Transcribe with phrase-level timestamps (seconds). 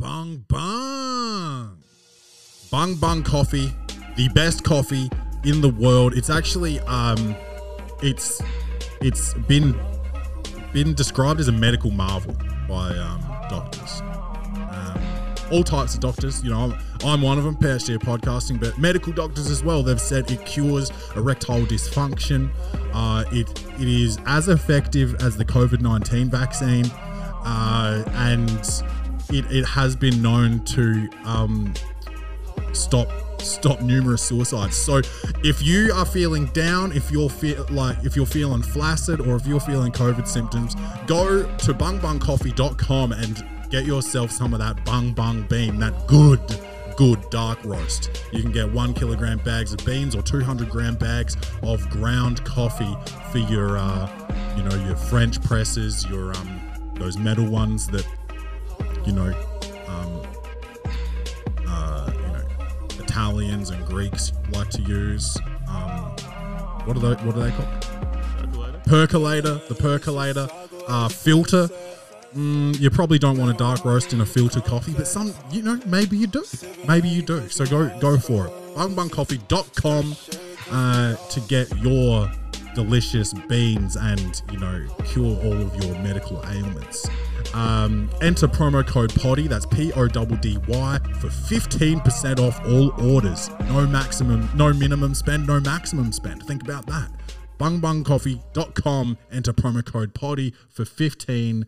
[0.00, 1.76] Bung Bung.
[2.70, 3.72] Bung Bung Coffee,
[4.16, 5.10] the best coffee
[5.44, 6.16] in the world.
[6.16, 7.34] It's actually um
[8.00, 8.40] it's
[9.00, 9.76] it's been
[10.72, 12.32] been described as a medical marvel
[12.68, 14.00] by um, doctors.
[14.00, 15.00] Um,
[15.50, 16.74] all types of doctors, you know, I'm,
[17.04, 19.82] I'm one of them, PhD of podcasting, but medical doctors as well.
[19.82, 22.50] They've said it cures erectile dysfunction.
[22.92, 23.48] Uh, it
[23.80, 26.86] it is as effective as the COVID nineteen vaccine,
[27.44, 28.64] uh, and
[29.30, 31.72] it, it has been known to um,
[32.72, 33.08] stop
[33.40, 34.76] stop numerous suicides.
[34.76, 35.00] So
[35.44, 39.46] if you are feeling down, if you're feel like if you're feeling flaccid or if
[39.46, 40.74] you're feeling COVID symptoms,
[41.06, 46.40] go to bungbungcoffee.com and get yourself some of that bung bung bean, that good
[46.98, 48.24] good dark roast.
[48.32, 52.92] You can get one kilogram bags of beans or 200 gram bags of ground coffee
[53.30, 54.08] for your, uh,
[54.56, 56.60] you know, your French presses, your um,
[56.94, 58.04] those metal ones that,
[59.08, 59.32] you know,
[59.86, 60.22] um,
[61.66, 62.44] uh, you know,
[63.02, 65.38] Italians and Greeks like to use.
[65.66, 66.14] Um,
[66.84, 67.24] what are they?
[67.24, 68.84] What are they called?
[68.84, 69.54] Percolator.
[69.68, 70.48] The percolator.
[70.86, 71.68] Uh, filter.
[72.34, 75.62] Mm, you probably don't want a dark roast in a filter coffee, but some, you
[75.62, 76.44] know, maybe you do.
[76.86, 77.48] Maybe you do.
[77.48, 78.52] So go go for it.
[78.76, 80.16] Bungbungcoffee.com
[80.70, 82.30] uh, to get your
[82.74, 87.08] delicious beans and, you know, cure all of your medical ailments.
[87.58, 92.92] Um, enter promo code PODDY, that's P O D D Y, for 15% off all
[93.12, 93.50] orders.
[93.68, 96.44] No maximum, no minimum spend, no maximum spend.
[96.44, 97.10] Think about that.
[97.58, 101.64] Bungbungcoffee.com, enter promo code PODDY for 15%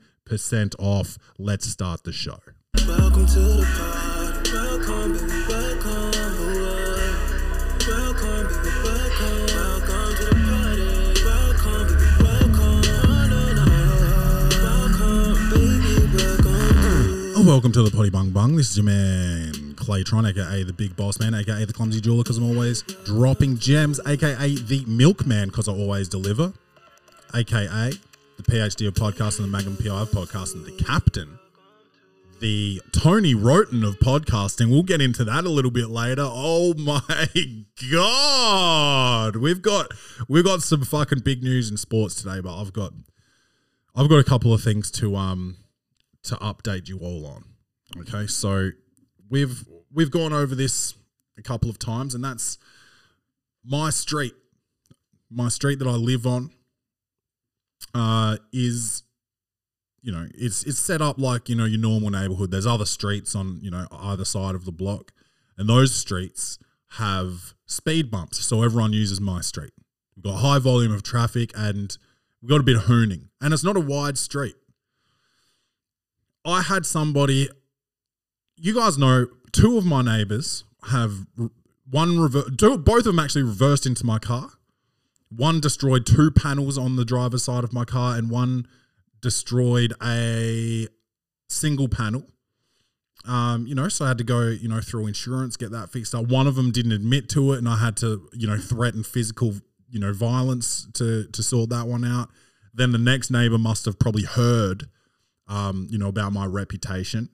[0.79, 1.19] off.
[1.39, 2.39] Let's start the show.
[17.47, 17.73] Welcome.
[17.73, 18.57] To the Potty Bung Bung.
[18.57, 22.37] This is your man Claytron, aka the Big Boss Man, aka the Clumsy Jeweler, because
[22.37, 26.53] I'm always dropping gems, aka the Milkman, because I always deliver,
[27.35, 27.93] aka
[28.37, 31.39] the PhD of podcasting, the Magnum PI of podcasting, the Captain,
[32.41, 34.71] the Tony Roten of podcasting.
[34.71, 36.25] We'll get into that a little bit later.
[36.27, 37.01] Oh my
[37.91, 39.93] god, we've got
[40.29, 42.93] we've got some fucking big news in sports today, but I've got
[43.95, 45.57] I've got a couple of things to um
[46.25, 47.45] to update you all on.
[48.01, 48.71] Okay, so
[49.29, 50.95] we've we've gone over this
[51.39, 52.59] a couple of times, and that's
[53.65, 54.35] my street.
[55.31, 56.51] My street that I live on
[57.95, 59.03] uh, is,
[60.03, 62.51] you know, it's it's set up like you know your normal neighborhood.
[62.51, 65.13] There's other streets on you know either side of the block,
[65.57, 66.59] and those streets
[66.95, 69.73] have speed bumps, so everyone uses my street.
[70.17, 71.97] We've got a high volume of traffic, and
[72.43, 74.57] we've got a bit of hooning, and it's not a wide street.
[76.45, 77.49] I had somebody,
[78.57, 81.27] you guys know, two of my neighbors have
[81.91, 84.51] one rever- two, both of them actually reversed into my car.
[85.35, 88.67] One destroyed two panels on the driver's side of my car, and one
[89.21, 90.89] destroyed a
[91.49, 92.27] single panel.
[93.27, 96.15] Um, you know, so I had to go, you know, through insurance, get that fixed
[96.15, 96.27] up.
[96.27, 99.57] One of them didn't admit to it, and I had to, you know, threaten physical,
[99.89, 102.31] you know, violence to to sort that one out.
[102.73, 104.89] Then the next neighbor must have probably heard,
[105.51, 107.29] um, you know, about my reputation.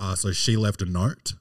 [0.00, 1.34] Uh, so she left a note.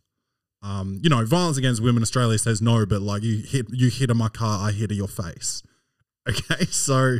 [0.61, 4.13] Um, you know, violence against women Australia says no, but like you hit you hit
[4.15, 5.63] my car, I hit your face.
[6.29, 7.19] Okay, so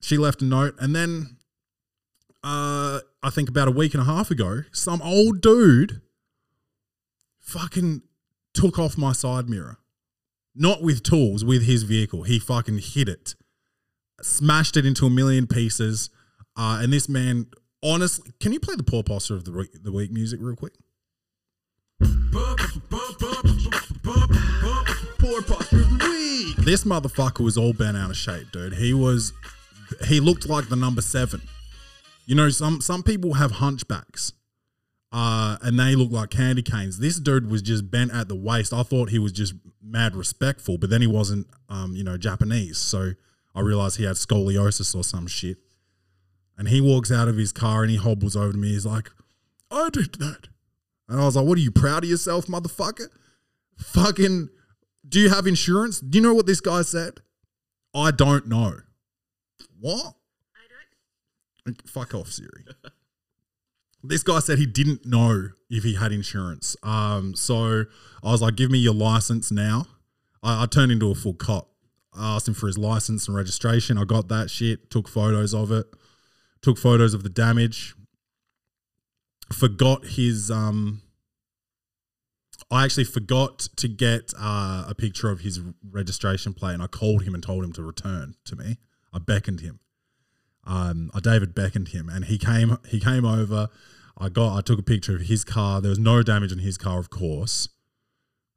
[0.00, 1.36] she left a note, and then
[2.42, 6.00] uh, I think about a week and a half ago, some old dude
[7.38, 8.00] fucking
[8.54, 9.76] took off my side mirror.
[10.54, 12.22] Not with tools, with his vehicle.
[12.22, 13.34] He fucking hit it,
[14.22, 16.08] smashed it into a million pieces.
[16.56, 17.48] Uh, and this man,
[17.82, 20.74] honestly, can you play the poor posture of the week, the week music real quick?
[22.00, 22.56] Poor
[25.42, 26.56] posture of the week.
[26.64, 28.74] This motherfucker was all bent out of shape, dude.
[28.74, 29.32] He was,
[30.06, 31.42] he looked like the number seven.
[32.26, 34.32] You know, some some people have hunchbacks,
[35.12, 36.98] uh, and they look like candy canes.
[36.98, 38.74] This dude was just bent at the waist.
[38.74, 42.76] I thought he was just mad respectful, but then he wasn't, um, you know, Japanese.
[42.76, 43.12] So
[43.54, 45.56] I realized he had scoliosis or some shit.
[46.58, 48.72] And he walks out of his car and he hobbles over to me.
[48.72, 49.10] He's like,
[49.70, 50.48] "I did that,"
[51.08, 53.08] and I was like, "What are you proud of yourself, motherfucker?
[53.76, 54.48] Fucking,
[55.08, 56.00] do you have insurance?
[56.00, 57.20] Do you know what this guy said?
[57.94, 58.80] I don't know.
[59.80, 60.14] What?
[61.86, 62.64] Fuck off, Siri.
[64.02, 66.76] this guy said he didn't know if he had insurance.
[66.82, 67.84] Um, so
[68.22, 69.86] I was like, give me your license now.
[70.42, 71.68] I, I turned into a full cop.
[72.14, 73.98] I asked him for his license and registration.
[73.98, 75.86] I got that shit, took photos of it,
[76.62, 77.94] took photos of the damage.
[79.52, 81.02] forgot his um
[82.70, 85.60] I actually forgot to get uh, a picture of his
[85.90, 88.76] registration plate and I called him and told him to return to me.
[89.12, 89.80] I beckoned him.
[90.66, 93.68] Um, I David beckoned him and he came he came over.
[94.18, 95.80] I got I took a picture of his car.
[95.80, 97.70] There was no damage in his car, of course.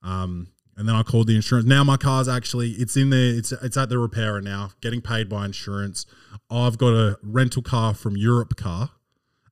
[0.03, 0.47] Um,
[0.81, 1.67] and then I called the insurance.
[1.67, 3.35] Now my car's actually it's in there.
[3.35, 6.07] It's it's at the repairer now, getting paid by insurance.
[6.49, 8.89] I've got a rental car from Europcar,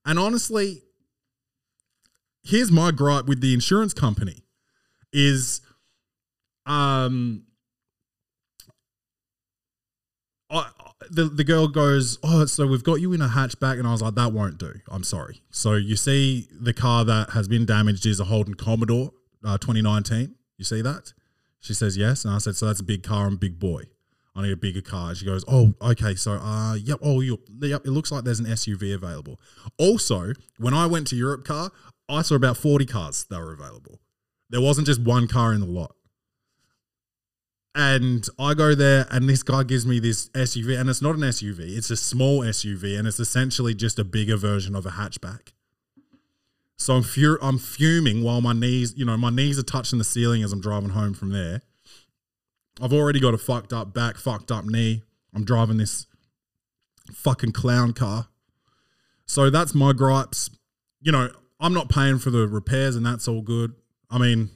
[0.03, 0.81] and honestly,
[2.43, 4.43] here's my gripe with the insurance company:
[5.13, 5.61] is
[6.65, 7.43] um,
[10.49, 10.65] I
[11.11, 14.01] the the girl goes, oh, so we've got you in a hatchback, and I was
[14.01, 14.73] like, that won't do.
[14.89, 15.43] I'm sorry.
[15.51, 19.11] So you see, the car that has been damaged is a Holden Commodore,
[19.45, 20.33] uh, 2019.
[20.57, 21.13] You see that?
[21.59, 23.27] She says yes, and I said, so that's a big car.
[23.27, 23.83] I'm big boy.
[24.35, 25.13] I need a bigger car.
[25.15, 26.15] She goes, oh, okay.
[26.15, 26.99] So, uh, yep.
[27.01, 27.39] Oh, yep.
[27.61, 29.39] It looks like there's an SUV available.
[29.77, 31.71] Also, when I went to Europcar,
[32.07, 33.99] I saw about 40 cars that were available.
[34.49, 35.95] There wasn't just one car in the lot.
[37.75, 41.21] And I go there, and this guy gives me this SUV, and it's not an
[41.21, 45.53] SUV; it's a small SUV, and it's essentially just a bigger version of a hatchback.
[46.79, 50.05] So I'm fu- I'm fuming while my knees, you know, my knees are touching the
[50.05, 51.61] ceiling as I'm driving home from there.
[52.81, 55.03] I've already got a fucked up back, fucked up knee.
[55.35, 56.07] I'm driving this
[57.13, 58.29] fucking clown car.
[59.25, 60.49] So that's my gripes.
[61.01, 61.29] You know,
[61.59, 63.73] I'm not paying for the repairs, and that's all good.
[64.09, 64.49] I mean,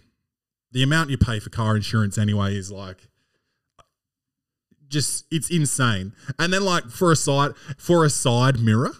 [0.72, 3.10] the amount you pay for car insurance anyway is like
[4.88, 6.14] just it's insane.
[6.40, 8.92] And then like for a side for a side mirror,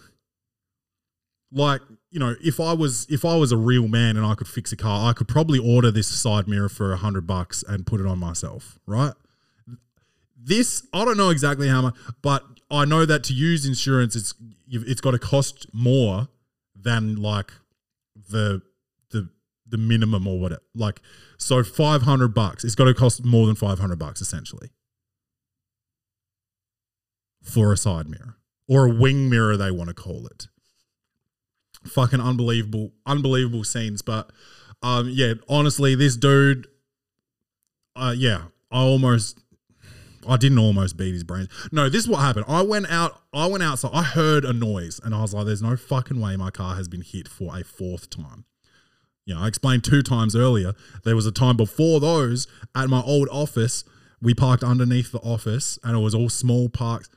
[1.50, 1.80] like
[2.14, 4.70] you know, if I was if I was a real man and I could fix
[4.70, 8.00] a car, I could probably order this side mirror for a hundred bucks and put
[8.00, 9.14] it on myself, right?
[10.40, 14.32] This I don't know exactly how much, but I know that to use insurance, it's
[14.68, 16.28] it's got to cost more
[16.76, 17.52] than like
[18.30, 18.62] the
[19.10, 19.28] the
[19.66, 21.00] the minimum or what like
[21.36, 24.70] so 500 bucks it's got to cost more than 500 bucks essentially
[27.42, 28.36] for a side mirror
[28.68, 30.46] or a wing mirror they want to call it
[31.86, 34.30] fucking unbelievable unbelievable scenes but
[34.82, 36.66] um yeah honestly this dude
[37.96, 39.40] uh yeah i almost
[40.26, 41.48] I didn't almost beat his brains.
[41.70, 42.46] No, this is what happened.
[42.48, 43.20] I went out.
[43.32, 43.90] I went outside.
[43.92, 46.88] I heard a noise, and I was like, "There's no fucking way my car has
[46.88, 48.44] been hit for a fourth time."
[49.26, 50.74] You know, I explained two times earlier.
[51.04, 53.84] There was a time before those at my old office.
[54.20, 57.08] We parked underneath the office, and it was all small parks.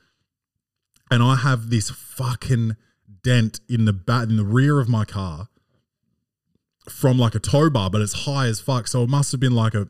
[1.10, 2.76] And I have this fucking
[3.28, 5.48] dent in the back in the rear of my car
[6.88, 8.88] from like a tow bar, but it's high as fuck.
[8.88, 9.88] So it must have been like a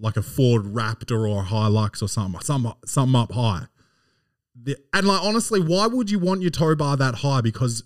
[0.00, 3.66] like a Ford Raptor or a Hilux or something, something, something up high.
[4.54, 7.42] The, and like honestly, why would you want your tow bar that high?
[7.42, 7.84] Because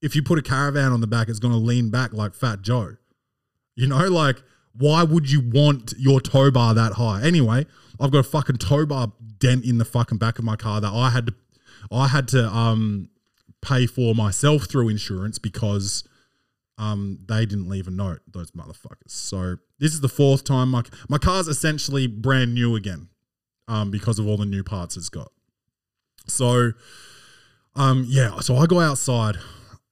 [0.00, 2.62] if you put a caravan on the back, it's going to lean back like Fat
[2.62, 2.96] Joe.
[3.76, 4.42] You know, like
[4.72, 7.22] why would you want your tow bar that high?
[7.22, 7.66] Anyway,
[8.00, 10.92] I've got a fucking tow bar dent in the fucking back of my car that
[10.92, 11.34] I had to,
[11.92, 13.10] I had to um
[13.64, 16.04] pay for myself through insurance because
[16.78, 19.10] um, they didn't leave a note, those motherfuckers.
[19.10, 23.08] So this is the fourth time my my car's essentially brand new again,
[23.68, 25.30] um, because of all the new parts it's got.
[26.26, 26.72] So,
[27.76, 28.40] um, yeah.
[28.40, 29.36] So I go outside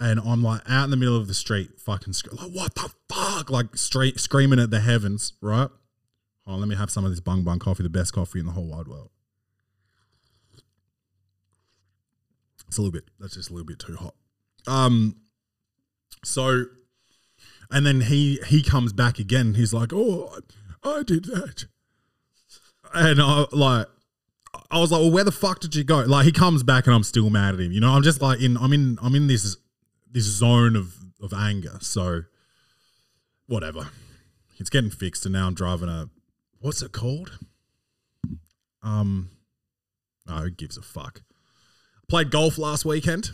[0.00, 2.92] and I'm like out in the middle of the street, fucking sc- like what the
[3.08, 5.68] fuck, like straight screaming at the heavens, right?
[6.46, 8.52] Oh, let me have some of this bung bung coffee, the best coffee in the
[8.52, 9.10] whole wide world.
[12.72, 13.04] It's a little bit.
[13.20, 14.14] That's just a little bit too hot.
[14.66, 15.16] Um,
[16.24, 16.64] so,
[17.70, 19.52] and then he he comes back again.
[19.52, 20.38] He's like, "Oh,
[20.82, 21.66] I, I did that,"
[22.94, 23.88] and I like,
[24.70, 26.94] I was like, "Well, where the fuck did you go?" Like, he comes back, and
[26.94, 27.72] I'm still mad at him.
[27.72, 29.54] You know, I'm just like in, I'm in, I'm in this
[30.10, 31.76] this zone of of anger.
[31.82, 32.22] So,
[33.48, 33.90] whatever.
[34.56, 36.08] It's getting fixed, and now I'm driving a,
[36.58, 37.38] what's it called?
[38.82, 39.28] Um,
[40.26, 41.20] oh, who gives a fuck?
[42.12, 43.30] Played golf last weekend.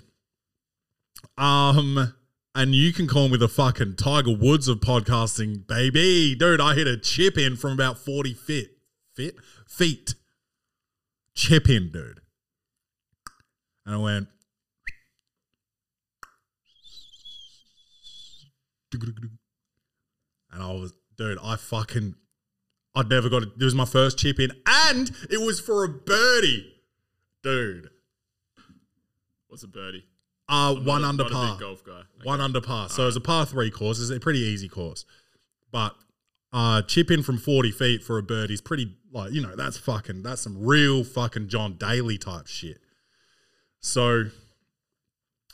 [1.37, 2.15] Um,
[2.55, 6.37] and you can call me the fucking Tiger Woods of podcasting, baby.
[6.37, 8.71] Dude, I hit a chip in from about 40 feet.
[9.17, 9.35] Fit?
[9.67, 10.15] Feet.
[11.35, 12.21] Chip in, dude.
[13.85, 14.29] And I went.
[18.93, 22.15] And I was, dude, I fucking,
[22.95, 23.49] I'd never got it.
[23.61, 26.77] It was my first chip in, and it was for a birdie,
[27.43, 27.91] dude.
[29.49, 30.05] What's a birdie?
[30.49, 31.51] Uh, I'm one not a- under not a par.
[31.53, 31.93] big golf guy.
[31.93, 32.05] Okay.
[32.25, 32.89] One under par.
[32.89, 34.01] So it's a par three course.
[34.01, 35.05] It's a pretty easy course.
[35.71, 35.95] But
[36.53, 39.77] uh, chip in from 40 feet for a bird is pretty, like, you know, that's
[39.77, 42.79] fucking, that's some real fucking John Daly type shit.
[43.81, 44.25] So,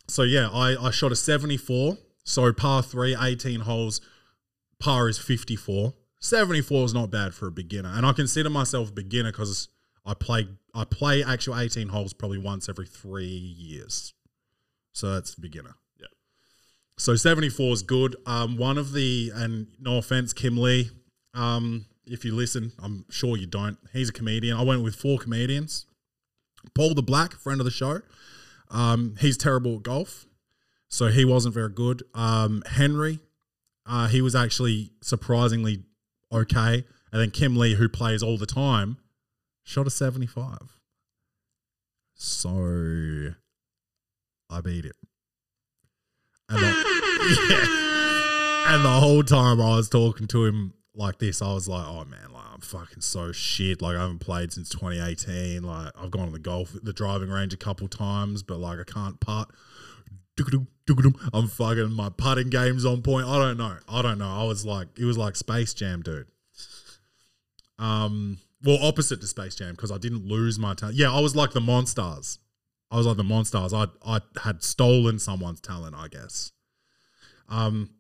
[0.09, 4.01] so yeah, I, I shot a 74 So par three, 18 holes,
[4.79, 5.95] par is 54.
[6.21, 7.91] 74 is not bad for a beginner.
[7.93, 9.69] And I consider myself a beginner because
[10.05, 14.13] I play I play actual 18 holes probably once every three years.
[14.93, 15.77] So that's beginner.
[16.01, 16.07] Yeah.
[16.99, 18.17] So 74 is good.
[18.27, 20.91] Um, one of the, and no offense, Kim Lee,
[21.33, 23.79] um, if you listen, I'm sure you don't.
[23.93, 24.57] He's a comedian.
[24.57, 25.87] I went with four comedians.
[26.75, 28.01] Paul the Black, friend of the show.
[28.71, 30.27] Um, he's terrible at golf,
[30.89, 32.03] so he wasn't very good.
[32.15, 33.21] Um, Henry,
[33.87, 35.85] uh, he was actually surprisingly
[36.33, 36.85] okay.
[37.13, 38.99] And then Kim Lee, who plays all the time,
[39.65, 40.79] shot a 75.
[42.15, 43.35] So
[44.51, 44.97] I beat it.
[46.49, 46.67] And the,
[47.51, 48.75] yeah.
[48.75, 52.05] and the whole time I was talking to him like this, I was like, oh
[52.05, 53.83] man, like I'm fucking so shit.
[53.83, 55.63] Like I haven't played since 2018.
[55.63, 58.85] Like I've gone to the golf, the driving range a couple times, but like I
[58.85, 59.51] can't putt.
[61.33, 63.27] I'm fucking my putting game's on point.
[63.27, 63.77] I don't know.
[63.89, 64.29] I don't know.
[64.29, 66.27] I was like, it was like Space Jam, dude.
[67.79, 70.97] Um, well, opposite to Space Jam because I didn't lose my talent.
[70.97, 72.39] Yeah, I was like the Monstars.
[72.91, 73.73] I was like the Monstars.
[73.73, 76.53] I I had stolen someone's talent, I guess.
[77.49, 77.91] Um,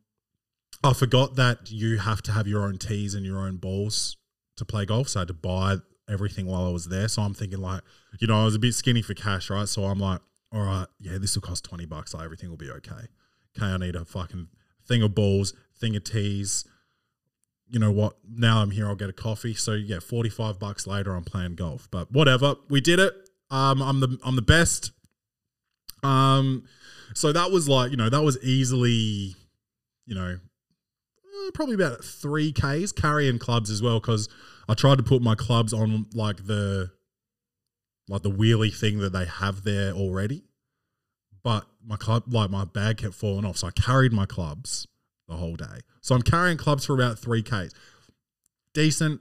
[0.82, 4.16] I forgot that you have to have your own tees and your own balls
[4.56, 5.08] to play golf.
[5.08, 5.76] So I had to buy
[6.08, 7.08] everything while I was there.
[7.08, 7.82] So I'm thinking like,
[8.20, 9.68] you know, I was a bit skinny for cash, right?
[9.68, 10.20] So I'm like,
[10.52, 12.14] all right, yeah, this will cost 20 bucks.
[12.14, 13.08] Like everything will be okay.
[13.56, 14.48] Okay, I need a fucking
[14.86, 16.64] thing of balls, thing of tees.
[17.68, 18.16] You know what?
[18.28, 19.54] Now I'm here, I'll get a coffee.
[19.54, 21.88] So yeah, 45 bucks later, I'm playing golf.
[21.90, 22.56] But whatever.
[22.68, 23.14] We did it.
[23.50, 24.92] Um, I'm the I'm the best.
[26.02, 26.64] Um,
[27.14, 29.36] so that was like, you know, that was easily,
[30.06, 34.28] you know, uh, probably about three Ks carrying clubs as well because
[34.68, 36.90] I tried to put my clubs on like the
[38.08, 40.44] like the wheelie thing that they have there already,
[41.42, 44.86] but my club like my bag kept falling off, so I carried my clubs
[45.28, 45.80] the whole day.
[46.00, 47.72] So I'm carrying clubs for about three Ks.
[48.72, 49.20] Decent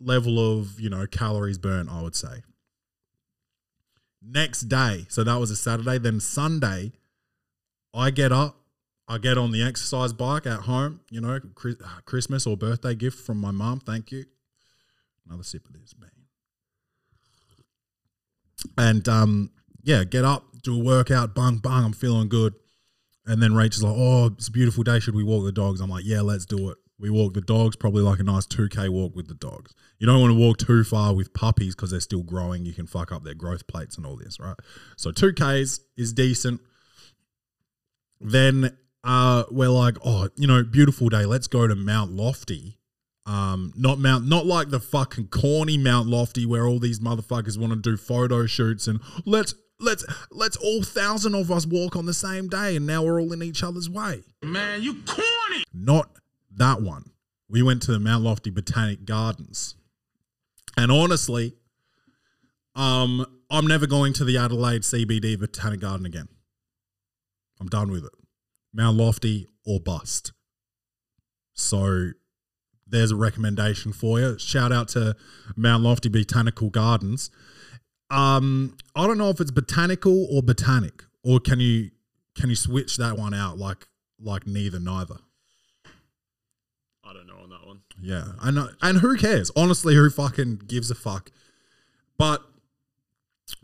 [0.00, 2.42] level of you know calories burnt, I would say.
[4.24, 5.98] Next day, so that was a Saturday.
[5.98, 6.92] Then Sunday,
[7.92, 8.56] I get up,
[9.08, 11.40] I get on the exercise bike at home, you know,
[12.04, 13.80] Christmas or birthday gift from my mom.
[13.80, 14.24] Thank you.
[15.26, 16.10] Another sip of this, man.
[18.78, 19.50] And um,
[19.82, 22.54] yeah, get up, do a workout, bang, bang, I'm feeling good.
[23.26, 24.98] And then Rachel's like, oh, it's a beautiful day.
[24.98, 25.80] Should we walk the dogs?
[25.80, 26.78] I'm like, yeah, let's do it.
[26.98, 29.74] We walk the dogs, probably like a nice 2K walk with the dogs.
[29.98, 32.64] You don't want to walk too far with puppies because they're still growing.
[32.64, 34.56] You can fuck up their growth plates and all this, right?
[34.96, 36.60] So 2Ks is decent.
[38.20, 41.24] Then uh, we're like, oh, you know, beautiful day.
[41.24, 42.78] Let's go to Mount Lofty.
[43.26, 47.72] Um, not Mount, not like the fucking corny Mount Lofty where all these motherfuckers want
[47.72, 52.14] to do photo shoots and let's let's let's all thousand of us walk on the
[52.14, 54.22] same day and now we're all in each other's way.
[54.42, 55.64] Man, you corny.
[55.74, 56.08] Not
[56.56, 57.10] that one.
[57.48, 59.74] We went to the Mount Lofty Botanic Gardens.
[60.76, 61.54] And honestly,
[62.74, 66.28] um, I'm never going to the Adelaide CBD Botanic Garden again.
[67.60, 68.12] I'm done with it.
[68.72, 70.32] Mount Lofty or bust.
[71.52, 72.12] So
[72.86, 74.38] there's a recommendation for you.
[74.38, 75.14] Shout out to
[75.54, 77.30] Mount Lofty Botanical Gardens.
[78.12, 81.90] Um, I don't know if it's botanical or botanic, or can you
[82.36, 83.88] can you switch that one out like
[84.20, 85.16] like neither neither?
[87.04, 87.80] I don't know on that one.
[88.00, 89.50] Yeah, and and who cares?
[89.56, 91.30] Honestly, who fucking gives a fuck?
[92.18, 92.42] But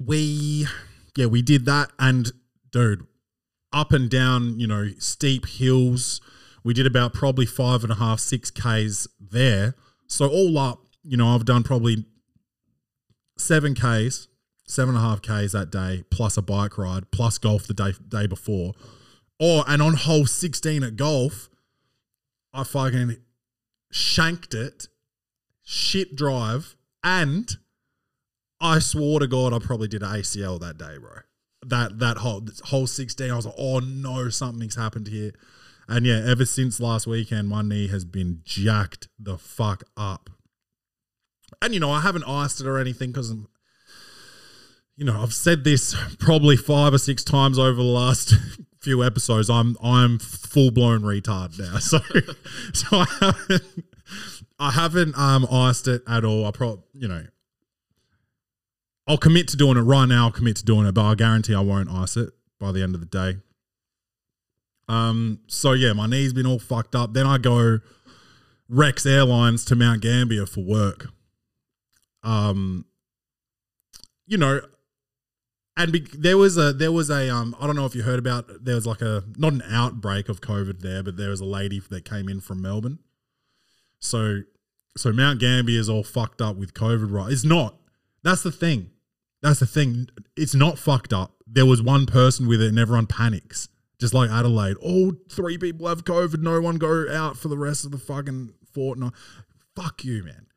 [0.05, 0.67] we,
[1.17, 2.33] yeah, we did that, and
[2.73, 3.07] dude,
[3.73, 6.21] up and down, you know, steep hills.
[6.65, 9.75] We did about probably five and a half, six k's there.
[10.07, 12.05] So all up, you know, I've done probably
[13.37, 14.29] seven k's,
[14.69, 17.93] seven and a half k's that day, plus a bike ride, plus golf the day
[18.07, 18.75] day before.
[19.41, 21.49] Or and on hole sixteen at golf,
[22.53, 23.17] I fucking
[23.91, 24.89] shanked it,
[25.65, 27.51] shit drive, and
[28.61, 31.21] I swore to God I probably did ACL that day, bro.
[31.67, 35.33] That that whole whole sixteen, I was like, oh no, something's happened here.
[35.89, 40.29] And yeah, ever since last weekend, my knee has been jacked the fuck up.
[41.63, 43.49] And you know, I haven't iced it or anything because I'm,
[44.99, 48.35] you know, I've said this probably five or six times over the last
[48.81, 49.49] few episodes.
[49.49, 51.79] I'm I'm full blown retard now.
[51.81, 52.01] So
[52.73, 53.85] so I haven't
[54.59, 56.45] I haven't um iced it at all.
[56.47, 57.25] I probably you know
[59.07, 60.25] I'll commit to doing it right now.
[60.25, 62.97] I'll commit to doing it, but I guarantee I won't ice it by the end
[62.97, 63.39] of the day.
[64.89, 65.39] Um.
[65.47, 67.13] So yeah, my knee's been all fucked up.
[67.15, 67.79] Then I go
[68.69, 71.07] Rex Airlines to Mount Gambier for work.
[72.25, 72.85] Um.
[74.27, 74.61] You know,
[75.79, 78.19] and be, there was a there was a um I don't know if you heard
[78.19, 81.47] about there was like a not an outbreak of COVID there, but there was a
[81.47, 82.99] lady that came in from Melbourne.
[84.01, 84.43] So
[84.97, 87.33] so Mount Gambier is all fucked up with COVID, right?
[87.33, 87.77] It's not.
[88.25, 88.91] That's the thing.
[89.41, 90.09] That's the thing.
[90.37, 91.37] It's not fucked up.
[91.47, 93.69] There was one person with it, and everyone panics.
[94.01, 94.77] Just like Adelaide.
[94.77, 96.41] all three people have COVID.
[96.41, 99.13] No one go out for the rest of the fucking fortnight.
[99.77, 100.48] Fuck you, man.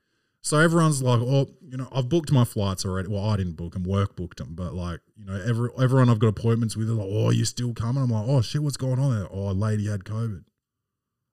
[0.44, 3.08] So everyone's like, oh, you know, I've booked my flights already.
[3.08, 4.56] Well, I didn't book them, work booked them.
[4.56, 8.02] But like, you know, every, everyone I've got appointments with like, oh, you still coming?
[8.02, 9.28] I'm like, oh shit, what's going on there?
[9.32, 10.44] Oh, lady had COVID.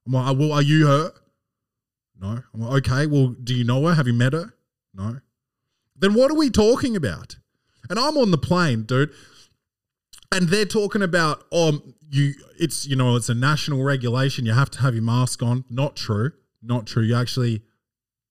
[0.06, 1.12] I'm like, well, are you her?
[2.20, 2.42] No.
[2.52, 3.94] I'm like, okay, well, do you know her?
[3.94, 4.54] Have you met her?
[4.94, 5.20] No.
[5.96, 7.36] Then what are we talking about?
[7.88, 9.10] And I'm on the plane, dude.
[10.30, 14.44] And they're talking about, um, you it's you know, it's a national regulation.
[14.44, 15.64] You have to have your mask on.
[15.70, 16.32] Not true.
[16.62, 17.02] Not true.
[17.02, 17.62] You actually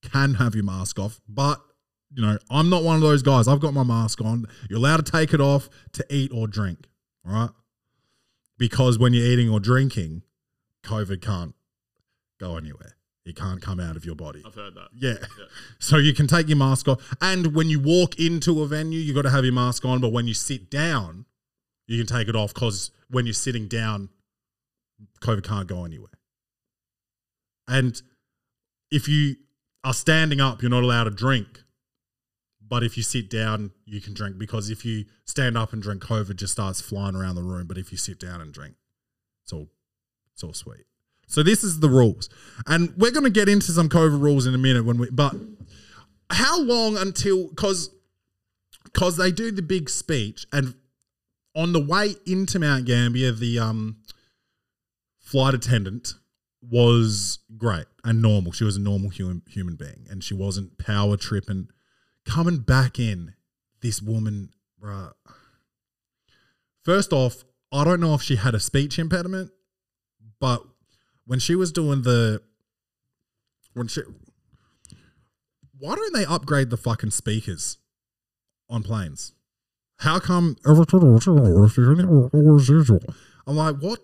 [0.03, 1.61] can have your mask off, but
[2.13, 3.47] you know, I'm not one of those guys.
[3.47, 4.45] I've got my mask on.
[4.69, 6.87] You're allowed to take it off to eat or drink,
[7.25, 7.49] all right?
[8.57, 10.23] Because when you're eating or drinking,
[10.83, 11.53] COVID can't
[12.39, 12.95] go anywhere.
[13.25, 14.41] It can't come out of your body.
[14.45, 14.87] I've heard that.
[14.93, 15.15] Yeah.
[15.19, 15.45] Yeah.
[15.79, 17.13] So you can take your mask off.
[17.21, 19.99] And when you walk into a venue, you've got to have your mask on.
[19.99, 21.25] But when you sit down,
[21.87, 24.09] you can take it off because when you're sitting down,
[25.21, 26.09] COVID can't go anywhere.
[27.67, 28.01] And
[28.91, 29.35] if you
[29.87, 31.63] are standing up, you're not allowed to drink.
[32.69, 36.03] But if you sit down, you can drink because if you stand up and drink,
[36.03, 37.67] COVID just starts flying around the room.
[37.67, 38.75] But if you sit down and drink,
[39.43, 39.69] it's all
[40.33, 40.83] it's all sweet.
[41.27, 42.29] So this is the rules,
[42.65, 45.09] and we're going to get into some COVID rules in a minute when we.
[45.09, 45.35] But
[46.29, 47.89] how long until because
[48.83, 50.75] because they do the big speech, and
[51.55, 53.97] on the way into Mount Gambier, the um
[55.19, 56.15] flight attendant
[56.61, 58.51] was great and normal.
[58.51, 61.69] She was a normal human human being, and she wasn't power tripping.
[62.25, 63.33] Coming back in,
[63.81, 64.49] this woman,
[64.81, 65.13] bruh.
[66.83, 69.51] First off, I don't know if she had a speech impediment,
[70.39, 70.63] but
[71.25, 72.41] when she was doing the
[73.73, 74.01] when she
[75.79, 77.77] why don't they upgrade the fucking speakers
[78.69, 79.33] on planes?
[79.99, 80.57] How come
[83.45, 83.99] I'm like, what?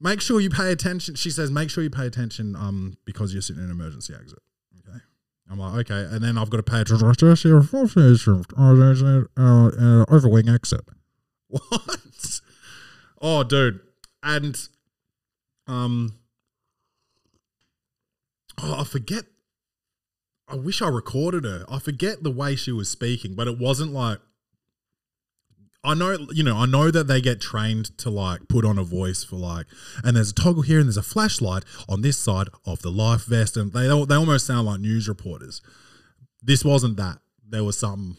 [0.00, 1.14] Make sure you pay attention.
[1.14, 4.38] She says, make sure you pay attention um, because you're sitting in an emergency exit.
[4.78, 4.98] Okay.
[5.50, 6.14] I'm like, okay.
[6.14, 7.06] And then I've got to pay attention.
[9.76, 10.82] Uh, overwing exit.
[11.48, 12.40] What?
[13.20, 13.80] Oh, dude.
[14.22, 14.56] And
[15.66, 16.14] um
[18.62, 19.24] Oh, I forget.
[20.48, 21.64] I wish I recorded her.
[21.68, 24.18] I forget the way she was speaking, but it wasn't like
[25.82, 28.84] I know, you know, I know that they get trained to like put on a
[28.84, 29.66] voice for like,
[30.04, 33.24] and there's a toggle here and there's a flashlight on this side of the life
[33.24, 35.62] vest, and they they almost sound like news reporters.
[36.42, 37.18] This wasn't that.
[37.48, 38.16] There was something,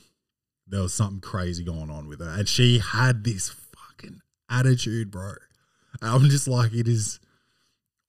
[0.67, 5.33] there was something crazy going on with her, and she had this fucking attitude, bro.
[6.01, 7.19] And I'm just like, it is.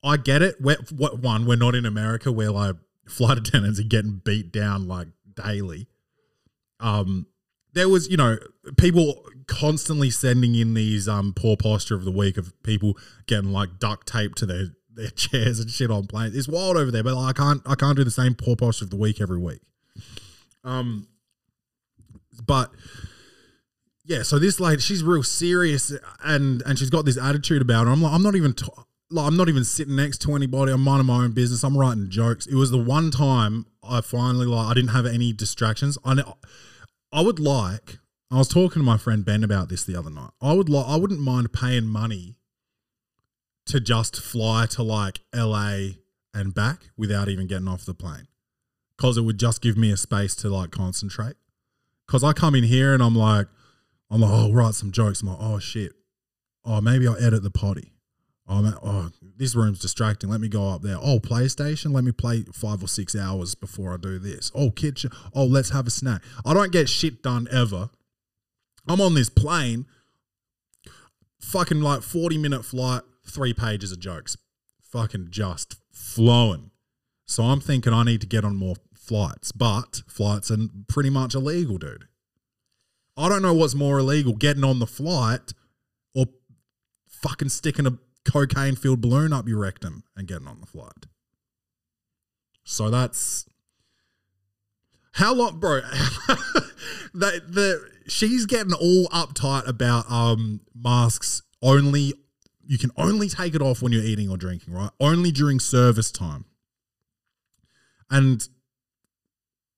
[0.03, 0.55] I get it.
[0.59, 1.45] We're, what one?
[1.45, 2.75] We're not in America where like
[3.07, 5.87] flight attendants are getting beat down like daily.
[6.79, 7.27] Um,
[7.73, 8.37] there was, you know,
[8.77, 13.77] people constantly sending in these um poor posture of the week of people getting like
[13.79, 16.35] duct tape to their their chairs and shit on planes.
[16.35, 18.91] It's wild over there, but I can't I can't do the same poor posture of
[18.91, 19.61] the week every week.
[20.63, 21.07] Um,
[22.45, 22.71] but
[24.05, 25.91] yeah, so this lady, she's real serious
[26.23, 27.91] and and she's got this attitude about her.
[27.91, 28.53] I'm like, I'm not even.
[28.53, 28.67] T-
[29.09, 30.71] like, I'm not even sitting next to anybody.
[30.71, 31.63] I'm minding my own business.
[31.63, 32.47] I'm writing jokes.
[32.47, 35.99] It was the one time I finally like I didn't have any distractions.
[36.03, 36.15] I
[37.13, 37.99] I would like.
[38.31, 40.31] I was talking to my friend Ben about this the other night.
[40.41, 40.87] I would like.
[40.87, 42.37] I wouldn't mind paying money
[43.67, 45.77] to just fly to like LA
[46.33, 48.27] and back without even getting off the plane,
[48.97, 51.35] because it would just give me a space to like concentrate.
[52.07, 53.47] Because I come in here and I'm like,
[54.09, 55.21] I'm like, oh, write some jokes.
[55.21, 55.93] I'm like, oh shit.
[56.65, 57.92] Oh, maybe I'll edit the potty.
[58.47, 60.29] Oh, man, oh, this room's distracting.
[60.29, 60.97] Let me go up there.
[61.01, 61.93] Oh, PlayStation.
[61.93, 64.51] Let me play five or six hours before I do this.
[64.53, 65.11] Oh, kitchen.
[65.33, 66.21] Oh, let's have a snack.
[66.45, 67.89] I don't get shit done ever.
[68.87, 69.85] I'm on this plane,
[71.39, 74.35] fucking like 40 minute flight, three pages of jokes.
[74.81, 76.71] Fucking just flowing.
[77.25, 81.33] So I'm thinking I need to get on more flights, but flights are pretty much
[81.33, 82.07] illegal, dude.
[83.15, 85.53] I don't know what's more illegal, getting on the flight
[86.13, 86.25] or
[87.07, 91.07] fucking sticking a cocaine filled balloon up your rectum and getting on the flight.
[92.63, 93.45] So that's
[95.13, 95.81] how long, bro.
[97.13, 102.13] the the she's getting all uptight about um masks only.
[102.65, 104.89] You can only take it off when you're eating or drinking, right?
[104.99, 106.45] Only during service time.
[108.09, 108.47] And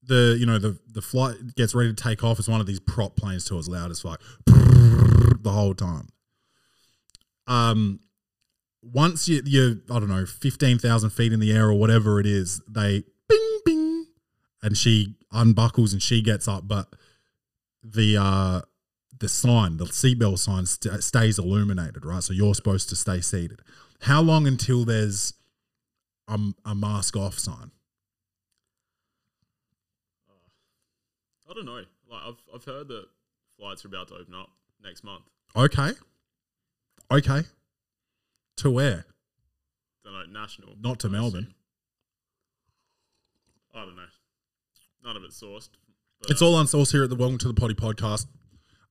[0.03, 2.79] the you know the the flight gets ready to take off, it's one of these
[2.79, 3.57] prop planes too.
[3.57, 6.09] It's loud as fuck the whole time.
[7.47, 7.99] Um,
[8.93, 12.25] once you you I don't know fifteen thousand feet in the air or whatever it
[12.25, 14.07] is, they bing bing,
[14.61, 16.95] and she unbuckles and she gets up, but
[17.83, 18.61] the uh
[19.17, 22.21] the sign, the seatbelt sign, st- stays illuminated, right?
[22.21, 23.61] So you're supposed to stay seated.
[24.01, 25.33] How long until there's
[26.27, 27.71] a, a mask off sign?
[31.49, 31.81] I don't know.
[32.09, 33.05] Like I've I've heard that
[33.57, 34.49] flights are about to open up
[34.83, 35.23] next month.
[35.55, 35.91] Okay,
[37.09, 37.43] okay.
[38.57, 39.05] To where?
[40.03, 40.75] Don't know national.
[40.81, 41.43] Not to I Melbourne.
[41.43, 41.53] assume.
[43.73, 44.03] I don't know.
[45.03, 45.69] None of it's sourced.
[46.21, 48.27] But, It's all unsourced here at the Welcome to the Potty podcast.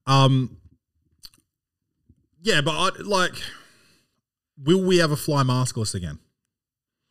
[0.05, 0.57] Um,
[2.43, 3.33] yeah, but I, like,
[4.63, 6.19] will we ever fly maskless again?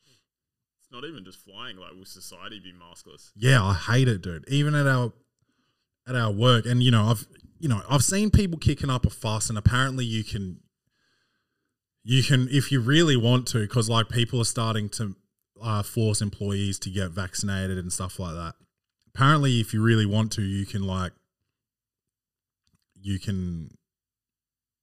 [0.06, 1.76] It's not even just flying.
[1.76, 3.30] Like, will society be maskless?
[3.34, 4.44] Yeah, I hate it, dude.
[4.48, 5.12] Even at our
[6.06, 7.26] at our work, and you know, I've
[7.58, 10.60] you know, I've seen people kicking up a fuss, and apparently you can
[12.04, 15.16] you can if you really want to, because like people are starting to
[15.62, 18.54] uh, force employees to get vaccinated and stuff like that.
[19.14, 21.12] Apparently, if you really want to, you can like
[23.00, 23.70] you can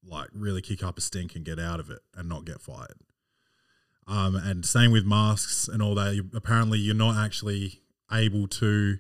[0.04, 2.98] like really kick up a stink and get out of it and not get fired.
[4.08, 6.16] Um, and same with masks and all that.
[6.16, 7.82] You, apparently, you're not actually
[8.12, 8.98] able to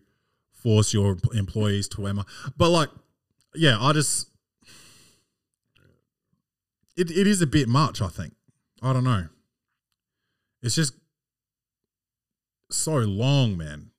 [0.51, 2.51] force your employees to wear masks.
[2.55, 2.89] But like,
[3.55, 4.30] yeah, I just
[7.01, 8.01] it, it is a bit much.
[8.01, 8.33] I think.
[8.81, 9.27] I don't know.
[10.61, 10.93] It's just
[12.69, 13.91] so long, man.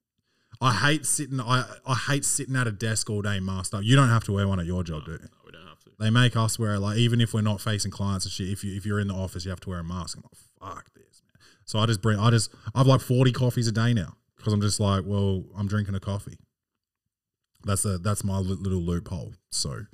[0.60, 1.40] I hate sitting.
[1.40, 3.82] I I hate sitting at a desk all day masked up.
[3.82, 5.18] You don't have to wear one at your job, do you?
[5.18, 5.90] No, we don't have to.
[5.98, 8.48] They make us wear like even if we're not facing clients and shit.
[8.48, 10.18] If you if you're in the office, you have to wear a mask.
[10.18, 11.42] I'm like, fuck this, man.
[11.64, 12.18] So I just bring.
[12.18, 15.66] I just I've like forty coffees a day now because I'm just like, well, I'm
[15.66, 16.38] drinking a coffee.
[17.64, 19.34] That's a that's my little loophole.
[19.50, 19.86] So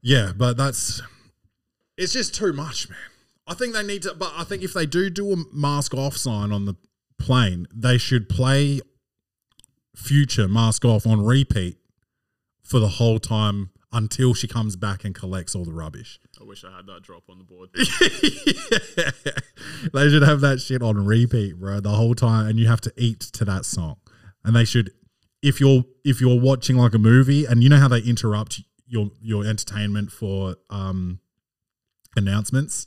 [0.00, 1.02] yeah, but that's
[1.96, 2.98] it's just too much, man.
[3.46, 4.14] I think they need to.
[4.14, 6.74] But I think if they do do a mask off sign on the
[7.18, 8.80] plane, they should play
[9.94, 11.78] future mask off on repeat
[12.62, 16.18] for the whole time until she comes back and collects all the rubbish.
[16.40, 17.70] I wish I had that drop on the board.
[19.92, 22.92] They should have that shit on repeat, bro, the whole time, and you have to
[22.96, 23.96] eat to that song.
[24.44, 24.90] And they should,
[25.42, 29.10] if you're if you're watching like a movie, and you know how they interrupt your
[29.20, 31.20] your entertainment for um
[32.16, 32.86] announcements,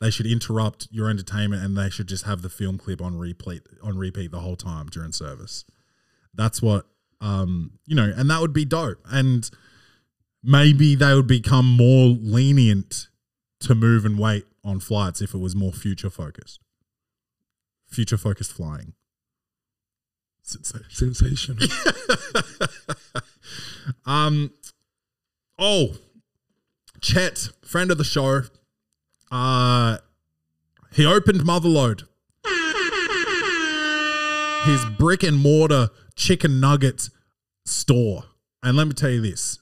[0.00, 3.62] they should interrupt your entertainment, and they should just have the film clip on repeat
[3.82, 5.64] on repeat the whole time during service.
[6.34, 6.86] That's what
[7.20, 8.98] um you know, and that would be dope.
[9.06, 9.48] And
[10.42, 13.08] maybe they would become more lenient
[13.60, 16.60] to move and wait on flights if it was more future focused.
[17.86, 18.94] Future focused flying.
[20.44, 21.66] Sensa- Sensational.
[24.06, 24.50] um
[25.58, 25.94] oh
[27.00, 28.42] Chet, friend of the show.
[29.34, 29.98] Uh
[30.92, 32.04] he opened Motherload.
[34.64, 37.10] His brick and mortar chicken nugget
[37.66, 38.22] store.
[38.62, 39.58] And let me tell you this.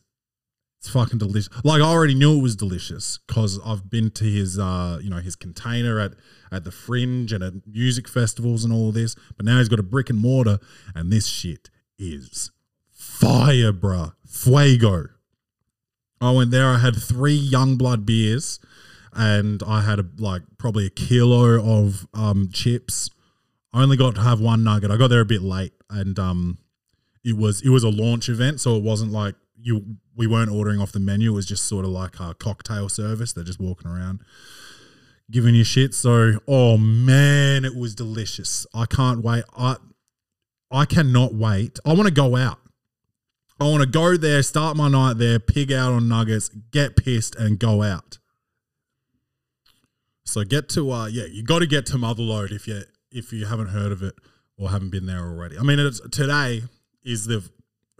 [0.79, 1.49] It's fucking delicious.
[1.65, 5.17] Like I already knew it was delicious because I've been to his, uh, you know,
[5.17, 6.13] his container at
[6.51, 9.17] at the Fringe and at music festivals and all this.
[9.39, 10.59] But now he's got a brick and mortar,
[10.95, 12.51] and this shit is
[12.91, 14.13] fire, bruh.
[14.27, 15.07] Fuego.
[16.21, 16.69] I went there.
[16.69, 18.61] I had three young blood beers,
[19.13, 23.11] and I had a, like probably a kilo of um, chips.
[23.73, 24.91] I only got to have one nugget.
[24.91, 26.59] I got there a bit late, and um,
[27.25, 30.81] it was it was a launch event, so it wasn't like you we weren't ordering
[30.81, 31.33] off the menu.
[31.33, 33.33] It was just sort of like a cocktail service.
[33.33, 34.21] They're just walking around
[35.33, 35.95] giving you shit.
[35.95, 38.67] So, oh man, it was delicious.
[38.73, 39.45] I can't wait.
[39.57, 39.77] I
[40.71, 41.81] I cannot wait.
[41.85, 42.59] I want to go out.
[43.61, 47.37] I want to go there, start my night there, pig out on nuggets, get pissed,
[47.37, 48.19] and go out.
[50.25, 53.47] So get to uh yeah, you got to get to Motherload if you if you
[53.47, 54.15] haven't heard of it
[54.57, 55.59] or haven't been there already.
[55.59, 55.79] I mean,
[56.11, 56.63] today
[57.05, 57.49] is the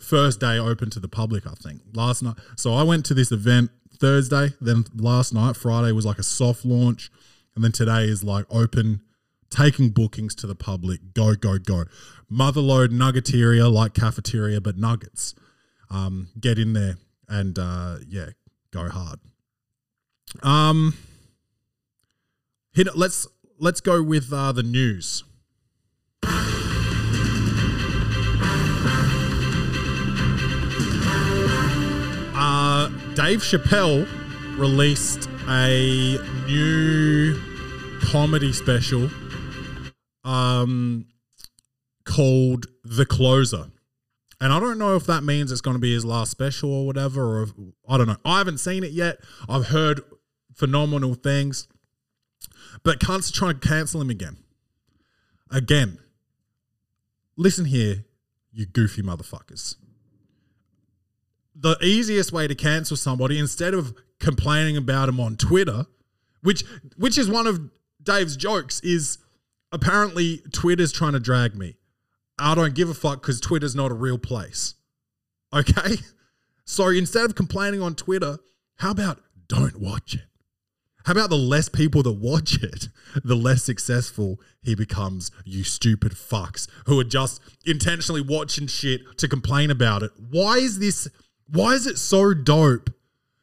[0.01, 1.47] first day open to the public.
[1.47, 2.37] I think last night.
[2.57, 4.51] So I went to this event Thursday.
[4.61, 7.11] Then last night, Friday was like a soft launch,
[7.55, 9.01] and then today is like open,
[9.51, 11.15] taking bookings to the public.
[11.15, 11.85] Go go go!
[12.31, 15.35] Motherload Nuggeteria like cafeteria, but nuggets.
[15.91, 16.97] Um, get in there
[17.29, 18.27] and uh, yeah,
[18.71, 19.19] go hard.
[20.43, 20.95] Um,
[22.73, 22.97] hit it.
[22.97, 23.27] Let's
[23.59, 25.25] let's go with uh, the news.
[32.35, 34.09] Uh, Dave Chappelle
[34.59, 37.41] released a new
[38.03, 39.09] comedy special
[40.25, 41.07] um,
[42.05, 43.67] called The Closer.
[44.41, 46.85] And I don't know if that means it's going to be his last special or
[46.85, 47.51] whatever, or if,
[47.89, 48.17] I don't know.
[48.25, 49.19] I haven't seen it yet.
[49.49, 50.01] I've heard
[50.53, 51.69] phenomenal things,
[52.83, 54.39] but cunts are trying to cancel him again.
[55.51, 55.99] Again,
[57.37, 58.05] listen here,
[58.53, 59.77] you goofy motherfuckers.
[61.55, 65.87] The easiest way to cancel somebody instead of complaining about him on Twitter,
[66.43, 66.65] which
[66.97, 67.71] which is one of
[68.03, 69.19] Dave's jokes, is
[69.71, 71.77] apparently Twitter's trying to drag me.
[72.39, 74.75] I don't give a fuck because Twitter's not a real place.
[75.53, 75.97] Okay?
[76.65, 78.39] So instead of complaining on Twitter,
[78.77, 80.23] how about don't watch it?
[81.05, 82.89] How about the less people that watch it,
[83.25, 89.29] the less successful he becomes, you stupid fucks who are just intentionally watching shit to
[89.29, 90.13] complain about it?
[90.31, 91.09] Why is this,
[91.49, 92.91] why is it so dope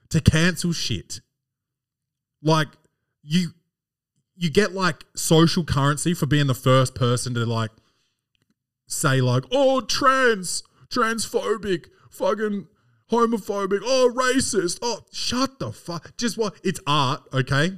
[0.10, 1.22] to cancel shit?
[2.42, 2.70] Like,
[3.22, 3.50] you,
[4.36, 7.72] you get like social currency for being the first person to like
[8.88, 12.68] say like, oh, trans, transphobic, fucking
[13.12, 16.16] homophobic, oh, racist, oh, shut the fuck.
[16.18, 16.56] Just what?
[16.64, 17.74] It's art, okay?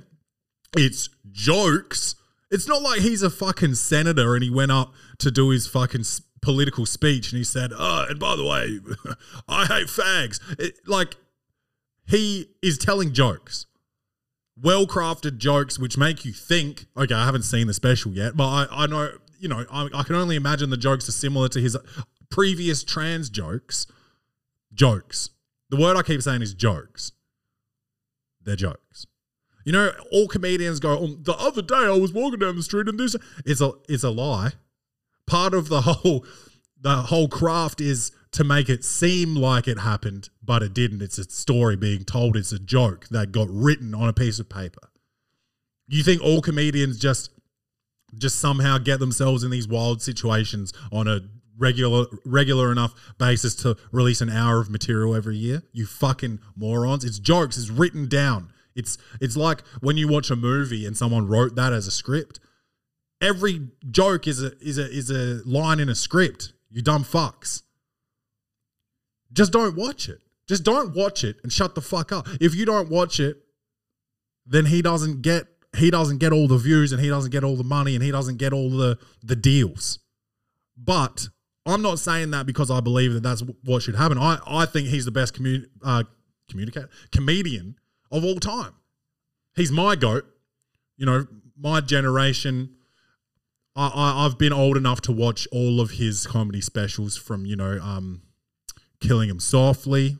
[0.78, 2.16] It's jokes.
[2.50, 6.04] It's not like he's a fucking senator and he went up to do his fucking
[6.42, 8.80] political speech and he said, oh, and by the way,
[9.48, 10.40] I hate fags.
[10.60, 11.16] It, like,
[12.06, 13.68] he is telling jokes
[14.62, 16.86] well crafted jokes which make you think.
[16.96, 20.04] Okay, I haven't seen the special yet, but I, I know, you know, I, I
[20.04, 21.78] can only imagine the jokes are similar to his
[22.30, 23.88] previous trans jokes.
[24.74, 25.30] Jokes.
[25.70, 27.12] The word I keep saying is jokes.
[28.44, 29.06] They're jokes.
[29.66, 32.88] You know, all comedians go, oh, the other day I was walking down the street
[32.88, 34.54] and this it's a it's a lie.
[35.28, 36.26] Part of the whole
[36.80, 41.02] the whole craft is to make it seem like it happened, but it didn't.
[41.02, 42.36] It's a story being told.
[42.36, 44.90] It's a joke that got written on a piece of paper.
[45.88, 47.30] You think all comedians just
[48.18, 51.22] just somehow get themselves in these wild situations on a
[51.62, 55.64] regular regular enough basis to release an hour of material every year?
[55.72, 57.06] You fucking morons.
[57.06, 57.58] It's jokes.
[57.58, 58.52] It's written down.
[58.76, 62.40] It's it's like when you watch a movie and someone wrote that as a script.
[63.22, 66.54] Every joke is a is a is a line in a script.
[66.70, 67.62] You dumb fucks.
[69.32, 70.20] Just don't watch it.
[70.48, 72.28] Just don't watch it and shut the fuck up.
[72.42, 73.38] If you don't watch it,
[74.46, 75.46] then he doesn't get
[75.78, 78.12] he doesn't get all the views and he doesn't get all the money and he
[78.12, 80.00] doesn't get all the the deals.
[80.76, 81.30] But
[81.66, 84.18] I'm not saying that because I believe that that's what should happen.
[84.18, 86.04] I, I think he's the best commu- uh,
[86.50, 87.76] communicate comedian
[88.12, 88.74] of all time.
[89.56, 90.26] He's my goat.
[90.98, 92.76] You know, my generation.
[93.76, 97.56] I, I I've been old enough to watch all of his comedy specials from you
[97.56, 98.24] know um,
[99.00, 100.18] killing him softly,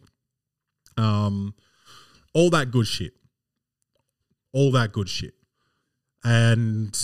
[0.98, 1.54] um,
[2.34, 3.14] all that good shit,
[4.54, 5.34] all that good shit,
[6.24, 6.98] and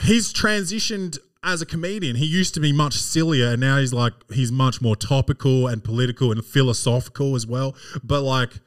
[0.00, 2.16] he's transitioned as a comedian.
[2.16, 5.82] He used to be much sillier, and now he's like he's much more topical and
[5.82, 7.74] political and philosophical as well.
[8.02, 8.60] But like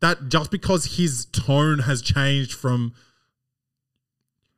[0.00, 2.94] that, just because his tone has changed from.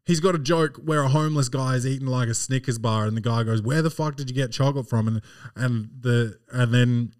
[0.04, 3.16] He's got a joke where a homeless guy is eating like a Snickers bar, and
[3.16, 5.22] the guy goes, "Where the fuck did you get chocolate from?" And
[5.56, 7.12] and the and then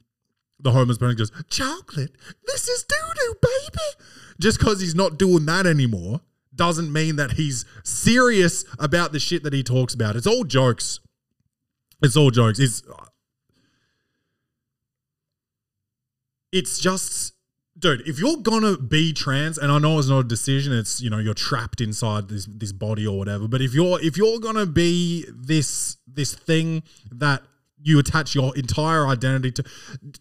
[0.61, 2.15] the homeless person goes, "Chocolate?
[2.47, 4.07] This is doo doo, baby."
[4.39, 6.21] Just because he's not doing that anymore
[6.57, 10.17] doesn't mean that he's serious about the shit that he talks about.
[10.17, 11.01] It's all jokes.
[12.03, 12.59] It's all jokes.
[12.59, 12.83] It's
[16.53, 17.35] it's just
[17.79, 21.11] dude, if you're gonna be trans, and I know it's not a decision, it's you
[21.11, 24.67] know, you're trapped inside this this body or whatever, but if you're if you're gonna
[24.67, 27.43] be this this thing that
[27.83, 29.65] you attach your entire identity to,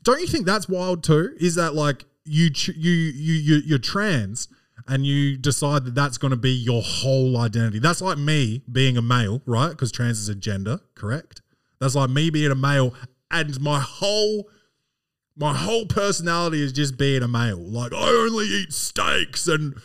[0.04, 1.36] don't you think that's wild too?
[1.40, 4.48] Is that like you you you you you're trans
[4.88, 7.80] and you decide that that's going to be your whole identity.
[7.80, 9.70] That's like me being a male, right?
[9.70, 11.42] Because trans is a gender, correct?
[11.80, 12.94] That's like me being a male
[13.32, 14.50] and my whole
[15.38, 17.60] my whole personality is just being a male.
[17.60, 19.76] Like I only eat steaks and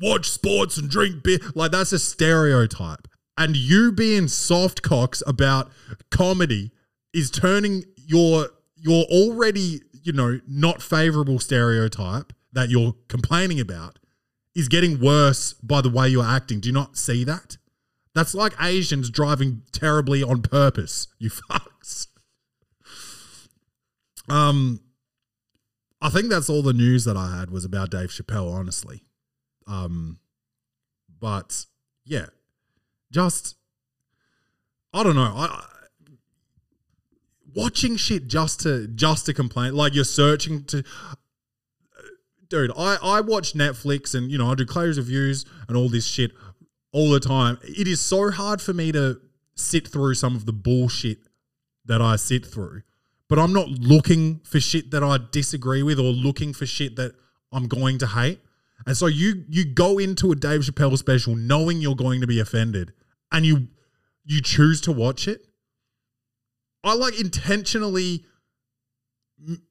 [0.00, 1.38] watch sports and drink beer.
[1.54, 3.06] Like that's a stereotype.
[3.36, 5.70] And you being soft cocks about
[6.10, 6.72] comedy
[7.12, 14.00] is turning your your already, you know, not favorable stereotype that you're complaining about
[14.52, 16.58] is getting worse by the way you're acting.
[16.58, 17.56] Do you not see that?
[18.16, 21.06] That's like Asians driving terribly on purpose.
[21.20, 22.08] You fucks.
[24.28, 24.80] Um,
[26.02, 29.04] I think that's all the news that I had was about Dave Chappelle, honestly.
[29.68, 30.18] Um,
[31.20, 31.64] but
[32.04, 32.26] yeah,
[33.12, 33.54] just
[34.92, 35.32] I don't know.
[35.36, 35.64] I, I
[37.54, 40.82] watching shit just to just to complain, like you're searching to.
[42.50, 46.06] Dude, I, I watch Netflix and you know I do close reviews and all this
[46.06, 46.32] shit
[46.92, 47.58] all the time.
[47.62, 49.20] It is so hard for me to
[49.54, 51.18] sit through some of the bullshit
[51.84, 52.82] that I sit through,
[53.28, 57.12] but I'm not looking for shit that I disagree with or looking for shit that
[57.52, 58.40] I'm going to hate.
[58.86, 62.40] And so you you go into a Dave Chappelle special knowing you're going to be
[62.40, 62.92] offended,
[63.30, 63.68] and you
[64.24, 65.46] you choose to watch it.
[66.84, 68.24] I like intentionally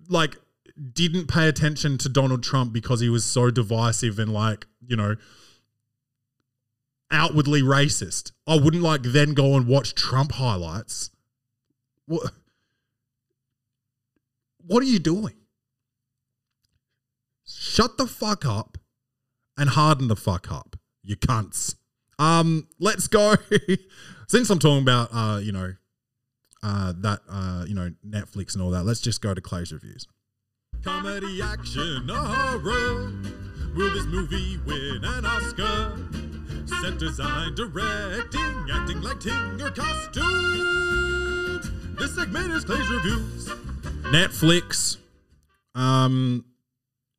[0.09, 0.35] like
[0.77, 5.15] didn't pay attention to Donald Trump because he was so divisive and like, you know,
[7.11, 8.31] outwardly racist.
[8.45, 11.09] I wouldn't like then go and watch Trump highlights.
[12.05, 12.31] What
[14.65, 15.33] What are you doing?
[17.45, 18.77] Shut the fuck up
[19.57, 21.75] and harden the fuck up, you cunts.
[22.19, 23.35] Um, let's go.
[24.27, 25.73] Since I'm talking about uh, you know,
[26.61, 30.07] uh that uh, you know, Netflix and all that, let's just go to Clay's reviews.
[30.87, 33.11] Comedy action or horror.
[33.75, 35.99] Will this movie win an Oscar?
[36.79, 41.69] Set design, directing, acting, lighting, or costumes.
[41.99, 43.49] This segment is Clay's reviews.
[44.13, 44.95] Netflix.
[45.75, 46.45] Um,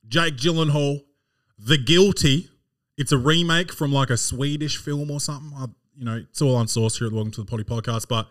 [0.09, 1.03] Jake Gyllenhaal,
[1.59, 2.49] The Guilty.
[2.97, 5.53] It's a remake from like a Swedish film or something.
[5.55, 8.09] I, you know, it's all on source here at the Welcome to the Potty podcast,
[8.09, 8.29] but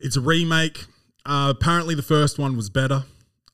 [0.00, 0.86] it's a remake.
[1.26, 3.04] Uh, apparently, the first one was better.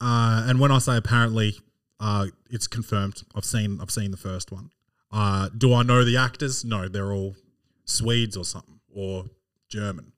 [0.00, 1.58] Uh, and when I say apparently,
[1.98, 3.22] uh, it's confirmed.
[3.34, 4.70] I've seen I've seen the first one.
[5.12, 6.64] Uh, do I know the actors?
[6.64, 7.36] No, they're all
[7.84, 9.26] Swedes or something or
[9.68, 10.12] German.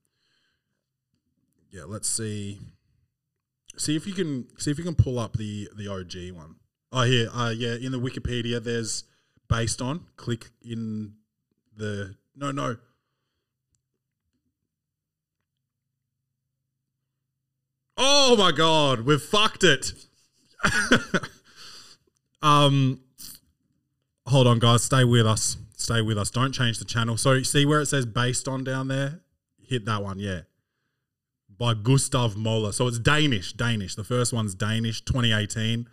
[1.71, 2.61] Yeah, let's see.
[3.77, 6.57] See if you can see if you can pull up the the OG one.
[6.93, 9.05] Oh, here, uh, yeah, in the Wikipedia, there's
[9.49, 10.07] based on.
[10.17, 11.15] Click in
[11.77, 12.77] the no, no.
[17.97, 19.93] Oh my god, we've fucked it.
[22.43, 23.01] um,
[24.27, 25.57] hold on, guys, stay with us.
[25.77, 26.31] Stay with us.
[26.31, 27.17] Don't change the channel.
[27.17, 29.21] So, see where it says based on down there?
[29.61, 30.41] Hit that one, yeah.
[31.59, 32.73] By Gustav Moller.
[32.73, 33.53] So it's Danish.
[33.53, 33.95] Danish.
[33.95, 35.89] The first one's Danish, 2018.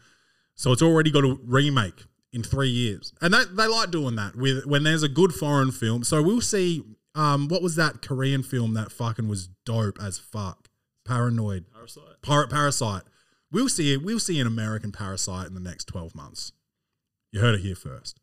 [0.56, 4.36] So it's already got a remake in three years, and that they like doing that
[4.36, 6.04] with when there's a good foreign film.
[6.04, 6.84] So we'll see.
[7.16, 10.69] Um, what was that Korean film that fucking was dope as fuck?
[11.10, 11.66] Paranoid.
[11.74, 12.22] Parasite.
[12.22, 13.04] Par- Parasite.
[13.52, 13.98] We'll see.
[13.98, 16.52] We'll see an American Parasite in the next twelve months.
[17.32, 18.20] You heard it here first.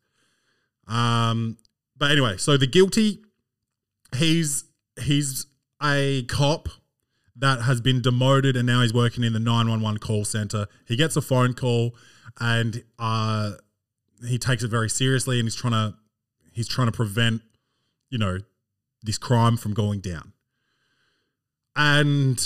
[0.87, 1.57] Um,
[1.97, 3.19] but anyway, so the guilty,
[4.15, 4.63] he's
[5.01, 5.47] he's
[5.83, 6.69] a cop
[7.35, 10.65] that has been demoted and now he's working in the 911 call center.
[10.87, 11.93] He gets a phone call
[12.39, 13.51] and uh,
[14.27, 15.95] he takes it very seriously and he's trying to
[16.51, 17.41] he's trying to prevent,
[18.09, 18.39] you know,
[19.03, 20.33] this crime from going down.
[21.75, 22.39] And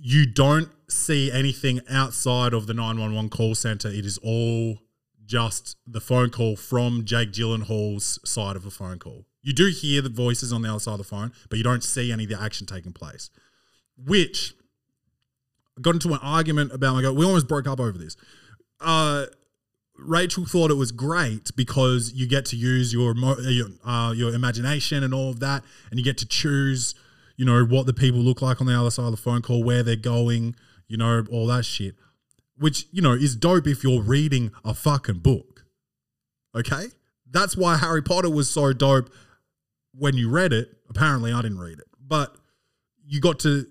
[0.00, 3.88] you don't see anything outside of the 911 call center.
[3.88, 4.78] It is all
[5.26, 9.26] just the phone call from Jake Gyllenhaal's side of the phone call.
[9.42, 11.84] You do hear the voices on the other side of the phone, but you don't
[11.84, 13.28] see any of the action taking place.
[13.96, 14.54] Which
[15.80, 16.94] got into an argument about.
[17.02, 18.16] My we almost broke up over this.
[18.80, 19.26] Uh,
[19.98, 25.02] Rachel thought it was great because you get to use your your, uh, your imagination
[25.02, 26.94] and all of that, and you get to choose,
[27.38, 29.62] you know, what the people look like on the other side of the phone call,
[29.62, 30.56] where they're going,
[30.88, 31.94] you know, all that shit.
[32.58, 35.64] Which you know is dope if you're reading a fucking book.
[36.54, 36.86] Okay,
[37.30, 39.08] that's why Harry Potter was so dope
[39.94, 40.68] when you read it.
[40.90, 42.34] Apparently, I didn't read it, but
[43.06, 43.66] you got to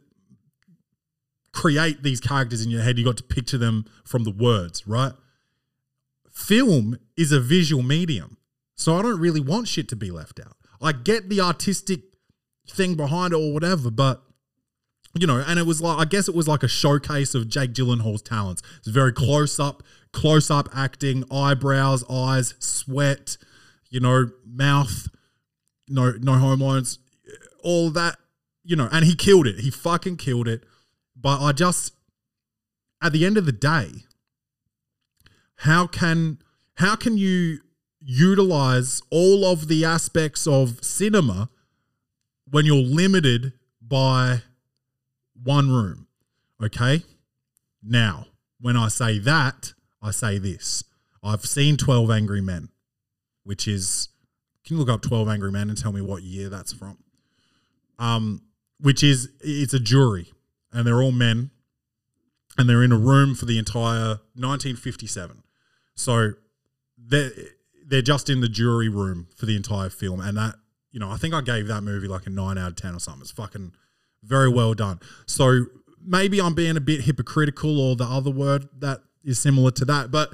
[1.51, 2.97] create these characters in your head.
[2.97, 5.11] You got to picture them from the words, right?
[6.31, 8.37] Film is a visual medium.
[8.75, 10.55] So I don't really want shit to be left out.
[10.79, 12.06] I get the artistic
[12.69, 14.21] thing behind it or whatever, but
[15.19, 17.73] you know, and it was like I guess it was like a showcase of Jake
[17.73, 18.61] Gyllenhaal's talents.
[18.79, 23.37] It's very close up, close up acting, eyebrows, eyes, sweat,
[23.89, 25.07] you know, mouth,
[25.87, 26.99] no no loans,
[27.63, 28.17] all that,
[28.63, 29.59] you know, and he killed it.
[29.59, 30.63] He fucking killed it.
[31.15, 31.93] But I just
[33.01, 34.03] at the end of the day,
[35.57, 36.39] how can
[36.75, 37.59] how can you
[37.99, 41.49] utilize all of the aspects of cinema
[42.49, 44.41] when you're limited by
[45.41, 46.07] one room?
[46.61, 47.03] Okay?
[47.83, 48.27] Now,
[48.59, 50.83] when I say that, I say this.
[51.23, 52.69] I've seen 12 Angry Men,
[53.43, 54.09] which is
[54.65, 56.97] can you look up 12 Angry Men and tell me what year that's from?
[57.99, 58.41] Um,
[58.79, 60.31] which is it's a jury
[60.71, 61.51] and they're all men
[62.57, 65.43] and they're in a room for the entire 1957.
[65.95, 66.33] So
[66.97, 67.31] they're
[67.85, 70.55] they're just in the jury room for the entire film, and that
[70.97, 72.99] you know I think I gave that movie like a nine out of ten or
[72.99, 73.21] something.
[73.21, 73.73] It's fucking
[74.23, 74.99] very well done.
[75.27, 75.67] So
[76.03, 80.09] maybe I'm being a bit hypocritical or the other word that is similar to that,
[80.09, 80.33] but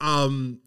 [0.00, 0.60] um.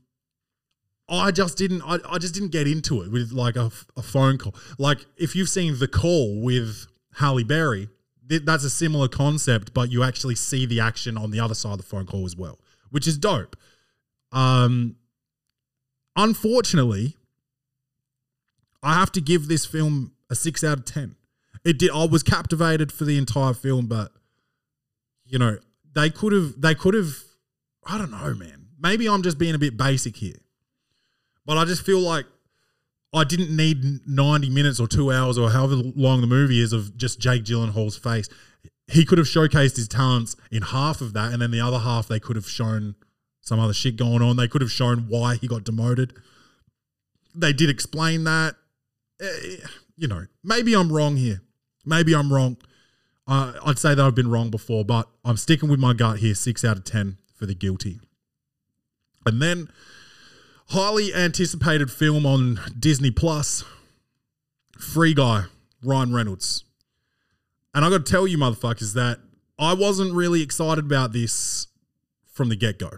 [1.11, 1.81] I just didn't.
[1.81, 4.53] I, I just didn't get into it with like a, a phone call.
[4.77, 6.85] Like if you've seen the call with
[7.15, 7.89] Halle Berry,
[8.29, 11.71] th- that's a similar concept, but you actually see the action on the other side
[11.71, 12.59] of the phone call as well,
[12.91, 13.55] which is dope.
[14.31, 14.97] Um,
[16.15, 17.15] unfortunately,
[18.81, 21.15] I have to give this film a six out of ten.
[21.63, 21.91] It did.
[21.91, 24.11] I was captivated for the entire film, but
[25.25, 25.57] you know
[25.93, 26.59] they could have.
[26.59, 27.09] They could have.
[27.85, 28.67] I don't know, man.
[28.79, 30.37] Maybe I'm just being a bit basic here,
[31.45, 32.25] but I just feel like
[33.13, 36.95] I didn't need 90 minutes or two hours or however long the movie is of
[36.95, 38.29] just Jake Gyllenhaal's face.
[38.87, 42.07] He could have showcased his talents in half of that, and then the other half
[42.07, 42.95] they could have shown
[43.41, 44.35] some other shit going on.
[44.35, 46.13] They could have shown why he got demoted.
[47.35, 48.55] They did explain that.
[49.97, 51.41] You know, maybe I'm wrong here.
[51.85, 52.57] Maybe I'm wrong.
[53.27, 56.33] Uh, I'd say that I've been wrong before, but I'm sticking with my gut here.
[56.33, 57.99] Six out of 10 for the guilty.
[59.25, 59.69] And then
[60.69, 63.63] highly anticipated film on Disney Plus,
[64.77, 65.45] Free Guy,
[65.83, 66.63] Ryan Reynolds.
[67.73, 69.19] And I got to tell you, motherfuckers, that
[69.59, 71.67] I wasn't really excited about this
[72.31, 72.91] from the get go.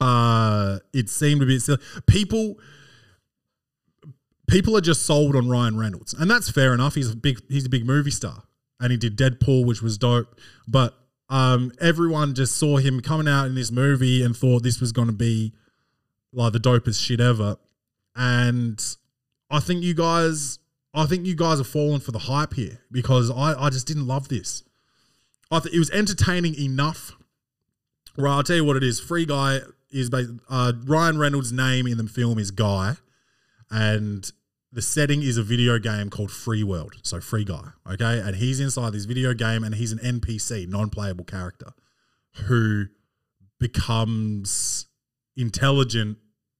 [0.00, 1.80] Uh, it seemed a bit silly.
[2.06, 2.56] People,
[4.46, 6.94] people are just sold on Ryan Reynolds, and that's fair enough.
[6.94, 8.44] He's a big, he's a big movie star,
[8.80, 10.38] and he did Deadpool, which was dope.
[10.66, 10.94] But
[11.28, 15.08] um, everyone just saw him coming out in this movie and thought this was going
[15.08, 15.52] to be
[16.32, 17.56] like the dopest shit ever.
[18.14, 18.82] And
[19.50, 20.58] I think you guys,
[20.94, 24.06] I think you guys have fallen for the hype here because I, I just didn't
[24.06, 24.62] love this.
[25.50, 27.12] I think it was entertaining enough.
[28.16, 28.98] Right, I'll tell you what it is.
[28.98, 32.96] Free Guy is ba- uh, Ryan Reynolds' name in the film is Guy,
[33.70, 34.30] and
[34.72, 36.96] the setting is a video game called Free World.
[37.02, 41.24] So Free Guy, okay, and he's inside this video game, and he's an NPC, non-playable
[41.24, 41.70] character,
[42.44, 42.86] who
[43.58, 44.86] becomes
[45.36, 46.18] intelligent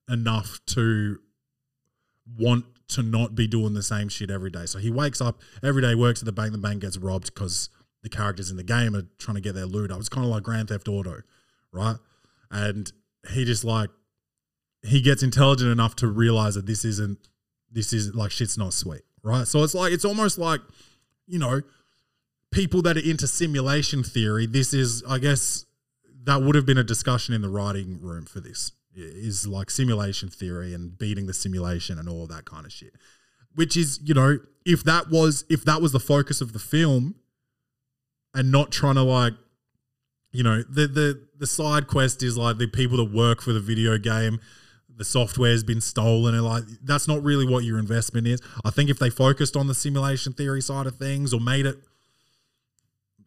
[0.09, 1.19] enough to
[2.39, 4.67] want to not be doing the same shit every day.
[4.67, 7.69] So he wakes up every day, works at the bank, the bank gets robbed because
[8.03, 9.99] the characters in the game are trying to get their loot up.
[9.99, 11.23] It's kind of like Grand Theft Auto,
[11.73, 11.97] right?
[12.51, 12.91] And
[13.31, 13.91] he just like
[14.83, 17.19] he gets intelligent enough to realize that this isn't
[17.71, 19.47] this is like shit's not sweet, right?
[19.47, 20.61] So it's like it's almost like,
[21.27, 21.63] you know,
[22.51, 25.67] people that are into simulation theory, this is I guess
[26.25, 30.29] that would have been a discussion in the writing room for this is like simulation
[30.29, 32.95] theory and beating the simulation and all that kind of shit
[33.57, 37.17] which is you know if that was if that was the focus of the film
[38.35, 39.33] and not trying to like
[40.31, 43.61] you know the the the side quest is like the people that work for the
[43.61, 44.39] video game
[44.97, 48.41] the software's been stolen and like that's not really what your investment is.
[48.65, 51.77] I think if they focused on the simulation theory side of things or made it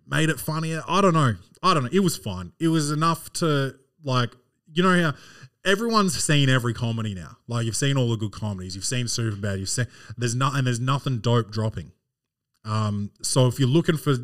[0.08, 1.36] made it funnier i don't know.
[1.62, 1.90] I don't know.
[1.92, 2.54] It was fun.
[2.60, 4.32] It was enough to like
[4.74, 5.14] you know how
[5.66, 7.38] everyone's seen every comedy now.
[7.48, 8.76] Like you've seen all the good comedies.
[8.76, 11.92] You've seen superbad you've seen there's not and there's nothing dope dropping.
[12.66, 14.16] Um, so if you're looking for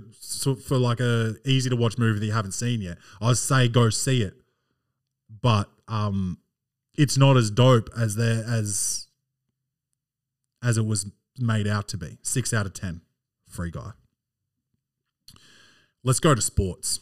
[0.68, 3.90] for like a easy to watch movie that you haven't seen yet, I'd say go
[3.90, 4.34] see it.
[5.42, 6.40] But um,
[6.98, 9.08] it's not as dope as there as
[10.64, 12.18] as it was made out to be.
[12.22, 13.02] Six out of ten,
[13.48, 13.92] free guy.
[16.04, 17.00] Let's go to sports.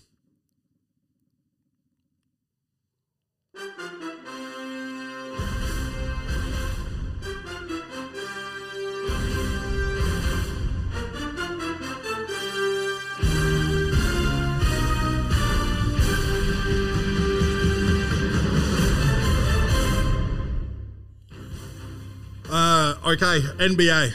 [22.53, 24.13] Uh, okay, NBA.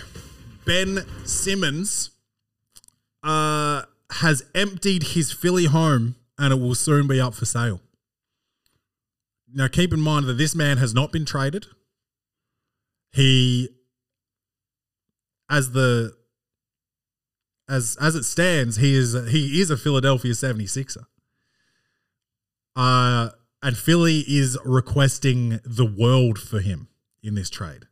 [0.65, 2.11] Ben Simmons
[3.25, 3.83] uh,
[4.13, 7.81] has emptied his Philly home and it will soon be up for sale.
[9.53, 11.67] Now, keep in mind that this man has not been traded.
[13.11, 13.71] He,
[15.51, 16.13] as the
[17.69, 21.07] as as it stands, he is he is a Philadelphia 76er.
[22.77, 23.31] Uh,
[23.65, 26.87] and Philly is requesting the world for him
[27.21, 27.88] in this trade.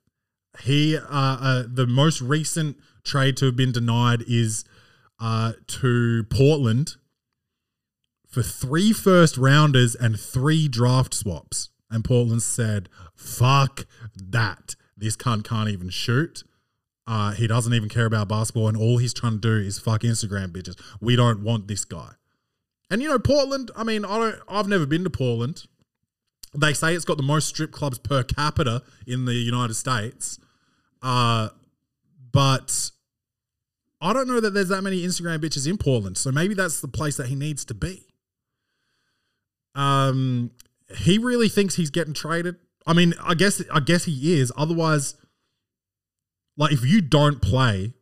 [0.63, 4.65] He, uh, uh, the most recent trade to have been denied is
[5.21, 6.97] uh, to Portland
[8.29, 11.71] for three first rounders and three draft swaps.
[11.91, 13.87] And Portland said, fuck
[14.17, 14.75] that.
[14.97, 16.43] This cunt can't even shoot.
[17.07, 20.01] Uh, he doesn't even care about basketball, and all he's trying to do is fuck
[20.03, 20.77] Instagram bitches.
[21.01, 22.13] We don't want this guy.
[22.91, 23.71] And you know, Portland.
[23.77, 24.37] I mean, I don't.
[24.49, 25.65] I've never been to Portland.
[26.55, 30.39] They say it's got the most strip clubs per capita in the United States.
[31.03, 31.51] Uh,
[32.33, 32.91] but
[34.01, 36.19] I don't know that there's that many Instagram bitches in Portland.
[36.19, 38.07] So maybe that's the place that he needs to be.
[39.75, 40.51] Um,
[40.99, 42.57] he really thinks he's getting traded.
[42.87, 44.53] I mean, I guess I guess he is.
[44.57, 45.17] Otherwise,
[46.57, 47.93] like if you don't play,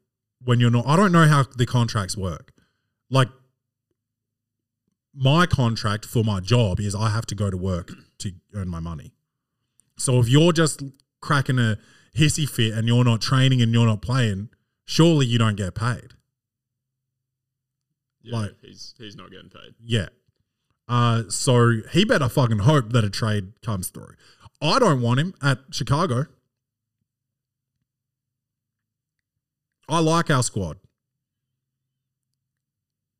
[0.44, 0.86] when you're not.
[0.86, 2.52] I don't know how the contracts work.
[3.10, 3.28] Like
[5.14, 8.80] my contract for my job is I have to go to work to earn my
[8.80, 9.12] money.
[9.96, 10.82] So if you're just
[11.20, 11.78] cracking a
[12.16, 14.48] hissy fit and you're not training and you're not playing,
[14.84, 16.14] surely you don't get paid.
[18.22, 19.74] Yeah, Like- he's he's not getting paid.
[19.84, 20.08] Yeah.
[20.88, 24.14] Uh, so he better fucking hope that a trade comes through.
[24.60, 26.26] I don't want him at Chicago.
[29.88, 30.78] I like our squad.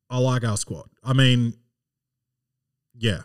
[0.09, 0.89] I like our squad.
[1.03, 1.53] I mean,
[2.97, 3.21] yeah.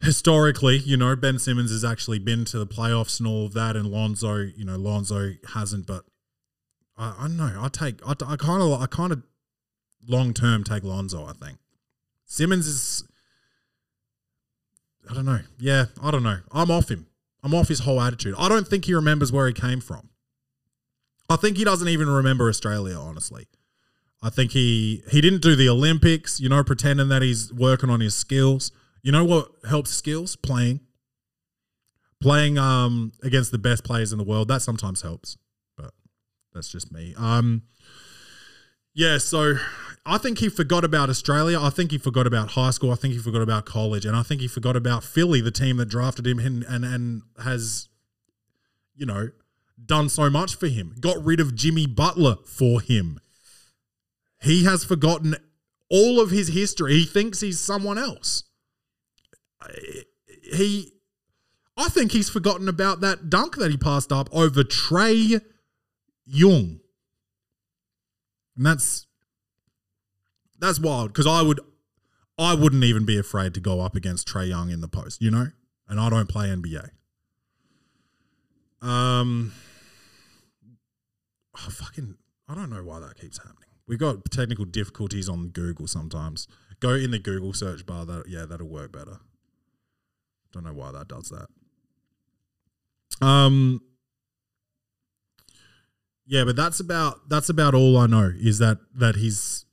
[0.00, 3.74] Historically, you know, Ben Simmons has actually been to the playoffs and all of that,
[3.74, 5.86] and Lonzo, you know, Lonzo hasn't.
[5.86, 6.04] But
[6.96, 7.58] I, I don't know.
[7.60, 9.22] I take, I, I kind of, I kind of
[10.06, 11.26] long term take Lonzo.
[11.26, 11.58] I think
[12.24, 13.04] Simmons is.
[15.10, 15.40] I don't know.
[15.58, 16.38] Yeah, I don't know.
[16.52, 17.06] I'm off him.
[17.42, 18.34] I'm off his whole attitude.
[18.38, 20.10] I don't think he remembers where he came from.
[21.30, 22.96] I think he doesn't even remember Australia.
[22.96, 23.46] Honestly,
[24.22, 26.40] I think he he didn't do the Olympics.
[26.40, 28.70] You know, pretending that he's working on his skills.
[29.02, 30.36] You know what helps skills?
[30.36, 30.80] Playing.
[32.20, 35.38] Playing um against the best players in the world that sometimes helps,
[35.76, 35.92] but
[36.52, 37.14] that's just me.
[37.16, 37.62] Um,
[38.92, 39.54] yeah, so
[40.04, 41.60] I think he forgot about Australia.
[41.60, 42.90] I think he forgot about high school.
[42.90, 45.76] I think he forgot about college, and I think he forgot about Philly, the team
[45.76, 47.88] that drafted him and and, and has,
[48.96, 49.28] you know,
[49.84, 50.96] done so much for him.
[50.98, 53.20] Got rid of Jimmy Butler for him.
[54.42, 55.36] He has forgotten
[55.88, 56.94] all of his history.
[56.94, 58.42] He thinks he's someone else.
[60.52, 60.92] He,
[61.76, 65.40] I think he's forgotten about that dunk that he passed up over Trae
[66.26, 66.80] Young.
[68.56, 69.06] And that's
[70.58, 71.60] that's wild because I would
[72.36, 75.30] I wouldn't even be afraid to go up against Trae Young in the post, you
[75.30, 75.48] know?
[75.88, 76.90] And I don't play NBA.
[78.82, 79.52] Um
[81.56, 82.16] oh, fucking
[82.48, 83.68] I don't know why that keeps happening.
[83.86, 86.48] We got technical difficulties on Google sometimes.
[86.80, 89.20] Go in the Google search bar that yeah, that'll work better.
[90.52, 93.26] Don't know why that does that.
[93.26, 93.80] Um
[96.28, 99.64] yeah, but that's about that's about all I know is that that he's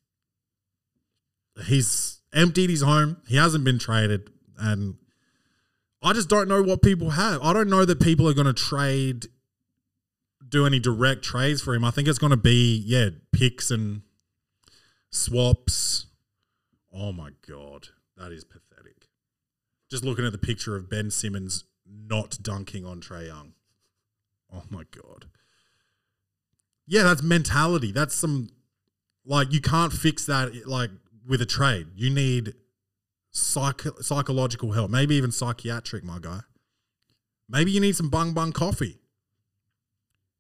[1.66, 3.18] he's emptied his home.
[3.28, 4.96] He hasn't been traded, and
[6.02, 7.42] I just don't know what people have.
[7.42, 9.28] I don't know that people are going to trade,
[10.48, 11.84] do any direct trades for him.
[11.84, 14.04] I think it's going to be yeah picks and
[15.12, 16.06] swaps.
[16.94, 19.10] Oh my god, that is pathetic.
[19.90, 23.54] Just looking at the picture of Ben Simmons not dunking on Trae Young.
[24.54, 25.26] Oh my god.
[26.88, 27.92] Yeah, that's mentality.
[27.92, 28.50] That's some
[29.26, 30.92] like you can't fix that like
[31.28, 31.88] with a trade.
[31.96, 32.54] You need
[33.32, 36.42] psych- psychological help, maybe even psychiatric, my guy.
[37.50, 39.00] Maybe you need some bung bung coffee.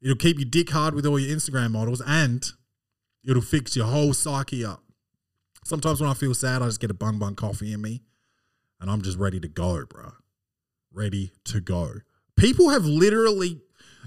[0.01, 2.45] It'll keep your dick hard with all your Instagram models and
[3.23, 4.83] it'll fix your whole psyche up.
[5.63, 8.01] Sometimes when I feel sad, I just get a bung bung coffee in me
[8.79, 10.13] and I'm just ready to go, bro.
[10.93, 11.95] Ready to go.
[12.35, 13.61] People have literally,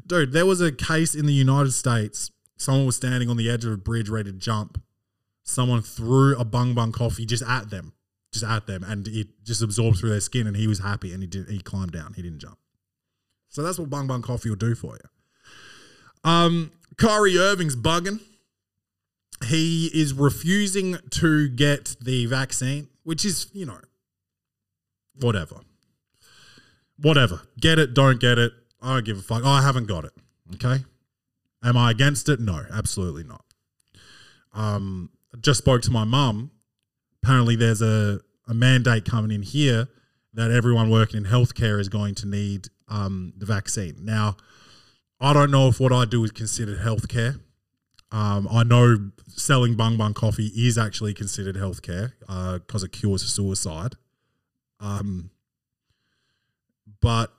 [0.07, 2.31] dude, there was a case in the United States.
[2.57, 4.83] Someone was standing on the edge of a bridge ready to jump.
[5.45, 7.95] Someone threw a bung bung coffee just at them,
[8.33, 10.47] just at them, and it just absorbed through their skin.
[10.47, 11.49] And he was happy, and he did.
[11.49, 12.14] He climbed down.
[12.14, 12.59] He didn't jump.
[13.49, 16.31] So that's what bung bung coffee will do for you.
[16.31, 18.21] Um, Kyrie Irving's bugging.
[19.47, 23.79] He is refusing to get the vaccine, which is you know,
[25.21, 25.61] whatever
[27.01, 27.43] whatever.
[27.61, 28.53] Get it, don't get it.
[28.83, 29.45] I don't give a fuck.
[29.45, 30.12] I haven't got it.
[30.55, 30.85] Okay.
[31.62, 32.41] Am I against it?
[32.41, 33.45] No, absolutely not.
[34.53, 35.11] Um,
[35.41, 36.51] just spoke to my mum.
[37.23, 39.89] Apparently, there's a, a mandate coming in here
[40.35, 43.97] that everyone working in healthcare is going to need um, the vaccine.
[44.01, 44.37] Now,
[45.21, 47.41] I don't know if what I do is considered healthcare.
[48.12, 52.12] Um, I know selling bung bung coffee is actually considered healthcare
[52.61, 53.97] because it cures suicide.
[54.81, 55.31] Um,
[57.01, 57.33] but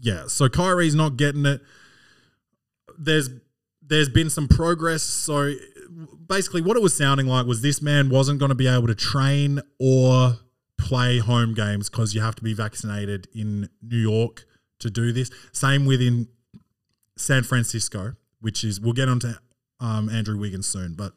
[0.00, 1.60] yeah, so Kyrie's not getting it.
[2.98, 3.30] There's
[3.82, 5.02] there's been some progress.
[5.02, 5.52] So
[6.26, 8.94] basically, what it was sounding like was this man wasn't going to be able to
[8.94, 10.38] train or
[10.78, 14.46] play home games because you have to be vaccinated in New York
[14.78, 15.30] to do this.
[15.52, 16.28] Same within
[17.16, 19.32] San Francisco, which is we'll get onto
[19.80, 21.12] um, Andrew Wiggins soon, but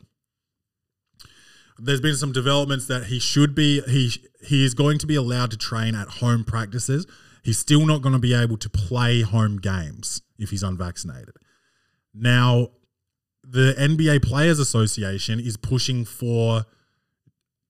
[1.79, 4.11] there's been some developments that he should be he
[4.41, 7.07] he is going to be allowed to train at home practices.
[7.43, 11.35] He's still not going to be able to play home games if he's unvaccinated.
[12.13, 12.69] Now,
[13.43, 16.65] the NBA Players Association is pushing for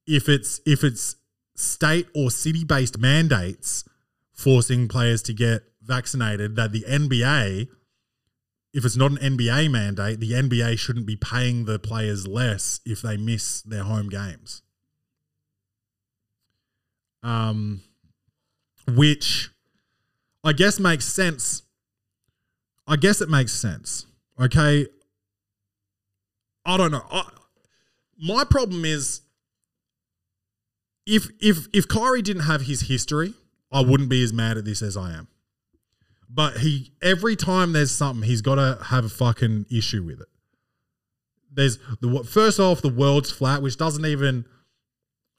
[0.05, 1.15] if it's if it's
[1.55, 3.83] state or city based mandates
[4.33, 7.67] forcing players to get vaccinated that the NBA
[8.73, 13.01] if it's not an NBA mandate, the NBA shouldn't be paying the players less if
[13.01, 14.63] they miss their home games.
[17.21, 17.81] Um,
[18.87, 19.51] which
[20.43, 21.61] I guess makes sense.
[22.87, 24.07] I guess it makes sense.
[24.41, 24.87] Okay.
[26.65, 27.05] I don't know.
[27.11, 27.29] I,
[28.19, 29.21] my problem is
[31.05, 33.35] if if if Kyrie didn't have his history,
[33.71, 35.27] I wouldn't be as mad at this as I am.
[36.33, 40.27] But he every time there's something, he's got to have a fucking issue with it.
[41.51, 44.45] There's the first off, the world's flat, which doesn't even.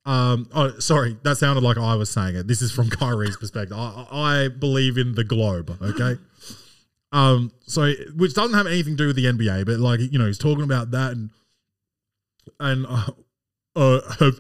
[0.07, 0.49] Um.
[0.55, 2.47] Oh, sorry, that sounded like I was saying it.
[2.47, 3.77] This is from Kyrie's perspective.
[3.77, 5.77] I, I believe in the globe.
[5.81, 6.21] Okay.
[7.11, 7.53] Um.
[7.67, 10.39] So, which doesn't have anything to do with the NBA, but like you know, he's
[10.39, 11.31] talking about that and
[12.61, 13.11] and uh,
[13.75, 14.01] uh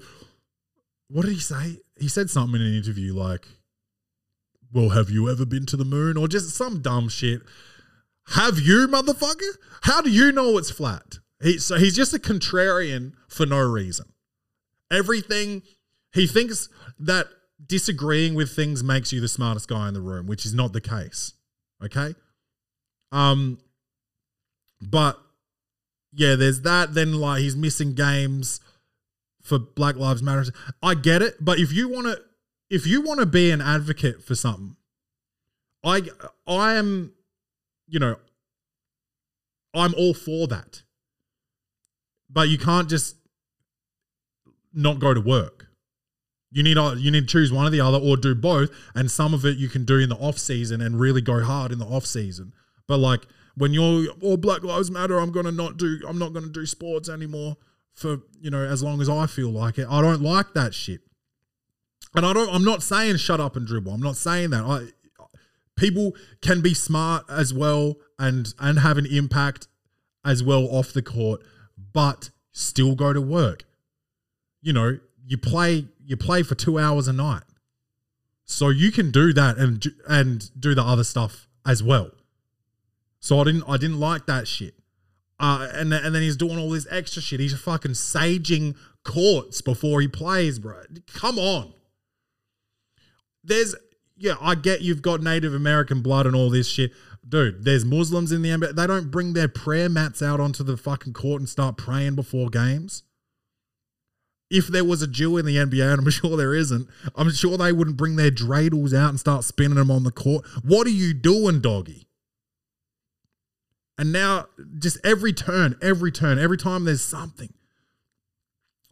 [1.08, 1.78] what did he say?
[1.98, 3.46] He said something in an interview like,
[4.74, 7.40] "Well, have you ever been to the moon?" or just some dumb shit.
[8.28, 9.58] Have you, motherfucker?
[9.82, 11.18] How do you know it's flat?
[11.42, 14.06] He, so he's just a contrarian for no reason.
[14.90, 15.62] Everything
[16.12, 16.68] he thinks
[16.98, 17.26] that
[17.66, 20.80] disagreeing with things makes you the smartest guy in the room, which is not the
[20.80, 21.34] case.
[21.82, 22.14] Okay?
[23.12, 23.58] Um
[24.80, 25.18] but
[26.12, 28.60] yeah, there's that then like he's missing games
[29.42, 30.52] for Black Lives Matter.
[30.82, 32.20] I get it, but if you want to
[32.70, 34.76] if you want to be an advocate for something,
[35.84, 36.02] I
[36.46, 37.12] I am
[37.88, 38.16] you know
[39.74, 40.82] I'm all for that.
[42.30, 43.16] But you can't just
[44.72, 45.66] not go to work.
[46.50, 49.10] You need uh, you need to choose one or the other or do both and
[49.10, 51.78] some of it you can do in the off season and really go hard in
[51.78, 52.52] the off season.
[52.86, 56.52] But like when you're all Black Lives Matter, I'm to not do I'm not to
[56.52, 57.56] do sports anymore
[57.92, 59.86] for, you know, as long as I feel like it.
[59.88, 61.00] I don't like that shit.
[62.14, 63.92] And I don't I'm not saying shut up and dribble.
[63.92, 64.64] I'm not saying that.
[64.64, 64.88] I
[65.76, 69.68] people can be smart as well and and have an impact
[70.24, 71.42] as well off the court,
[71.92, 73.64] but still go to work.
[74.62, 77.42] You know, you play you play for 2 hours a night.
[78.44, 82.10] So you can do that and and do the other stuff as well.
[83.20, 84.74] So I didn't I didn't like that shit.
[85.40, 87.40] Uh, and and then he's doing all this extra shit.
[87.40, 90.82] He's fucking saging courts before he plays, bro.
[91.12, 91.74] Come on.
[93.44, 93.74] There's
[94.16, 96.92] yeah, I get you've got Native American blood and all this shit.
[97.26, 98.74] Dude, there's Muslims in the NBA.
[98.74, 102.48] They don't bring their prayer mats out onto the fucking court and start praying before
[102.50, 103.02] games.
[104.50, 107.56] If there was a Jew in the NBA, and I'm sure there isn't, I'm sure
[107.56, 110.44] they wouldn't bring their dreidels out and start spinning them on the court.
[110.62, 112.06] What are you doing, doggy?
[113.96, 114.46] And now,
[114.78, 117.54] just every turn, every turn, every time there's something,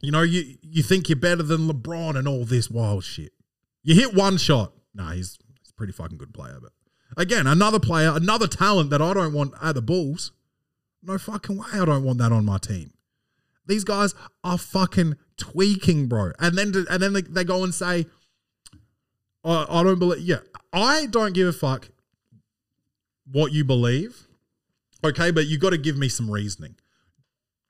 [0.00, 3.32] you know, you you think you're better than LeBron and all this wild shit.
[3.82, 4.72] You hit one shot.
[4.94, 6.72] Nah, he's he's a pretty fucking good player, but
[7.16, 10.32] again, another player, another talent that I don't want at the Bulls.
[11.02, 12.92] No fucking way, I don't want that on my team.
[13.66, 14.14] These guys
[14.44, 16.32] are fucking tweaking, bro.
[16.38, 18.06] And then and then they, they go and say,
[19.44, 20.22] I, I don't believe.
[20.22, 20.40] Yeah,
[20.72, 21.88] I don't give a fuck
[23.30, 24.26] what you believe.
[25.04, 26.76] Okay, but you got to give me some reasoning.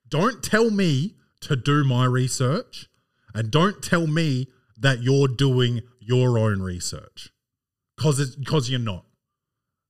[0.09, 2.89] Don't tell me to do my research,
[3.35, 7.31] and don't tell me that you're doing your own research,
[7.97, 9.05] because because you're not.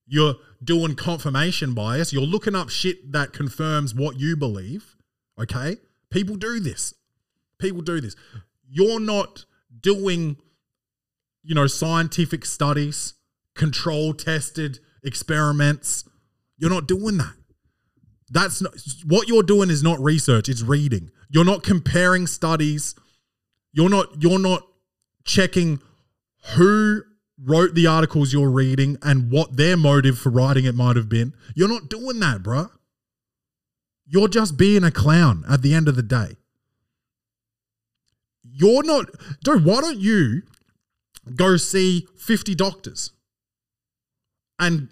[0.06, 2.12] You're doing confirmation bias.
[2.12, 4.96] You're looking up shit that confirms what you believe.
[5.40, 5.78] Okay,
[6.10, 6.94] people do this.
[7.58, 8.16] People do this.
[8.68, 9.44] You're not
[9.80, 10.36] doing,
[11.42, 13.14] you know, scientific studies,
[13.54, 16.04] control tested experiments.
[16.58, 17.34] You're not doing that.
[18.30, 18.74] That's not
[19.06, 21.10] what you're doing is not research, it's reading.
[21.28, 22.94] You're not comparing studies.
[23.72, 24.66] You're not you're not
[25.24, 25.80] checking
[26.56, 27.02] who
[27.38, 31.32] wrote the articles you're reading and what their motive for writing it might have been.
[31.54, 32.70] You're not doing that, bruh.
[34.06, 36.36] You're just being a clown at the end of the day.
[38.44, 39.06] You're not,
[39.42, 40.42] dude, why don't you
[41.34, 43.12] go see 50 doctors
[44.58, 44.88] and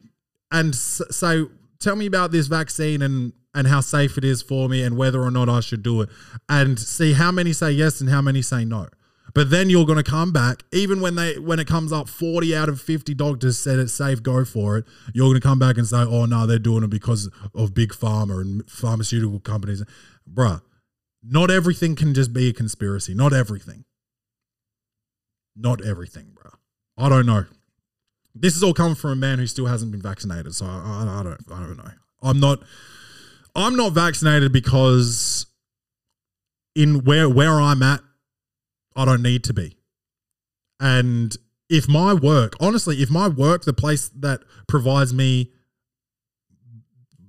[0.53, 1.45] and say,
[1.79, 5.21] tell me about this vaccine and and how safe it is for me and whether
[5.23, 6.09] or not I should do it
[6.49, 8.89] and see how many say yes and how many say no.
[9.35, 12.55] But then you're going to come back, even when they when it comes up, forty
[12.55, 14.85] out of fifty doctors said it's safe, go for it.
[15.15, 17.91] You're going to come back and say, oh no, they're doing it because of big
[17.91, 19.83] pharma and pharmaceutical companies,
[20.33, 20.63] bruh.
[21.23, 23.15] Not everything can just be a conspiracy.
[23.15, 23.85] Not everything.
[25.55, 26.55] Not everything, bruh.
[26.97, 27.45] I don't know.
[28.35, 31.21] This is all coming from a man who still hasn't been vaccinated, so I, I,
[31.21, 31.91] I don't, I don't know.
[32.23, 32.63] I'm not,
[33.55, 35.47] I'm not vaccinated because
[36.75, 38.01] in where where I'm at,
[38.97, 39.77] I don't need to be.
[40.79, 41.37] And
[41.69, 45.53] if my work, honestly, if my work, the place that provides me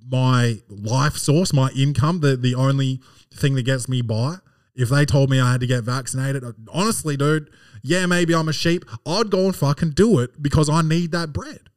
[0.09, 3.01] my life source, my income, the the only
[3.33, 4.37] thing that gets me by.
[4.73, 7.49] If they told me I had to get vaccinated, honestly, dude,
[7.83, 8.85] yeah, maybe I'm a sheep.
[9.05, 11.69] I'd go and fucking do it because I need that bread.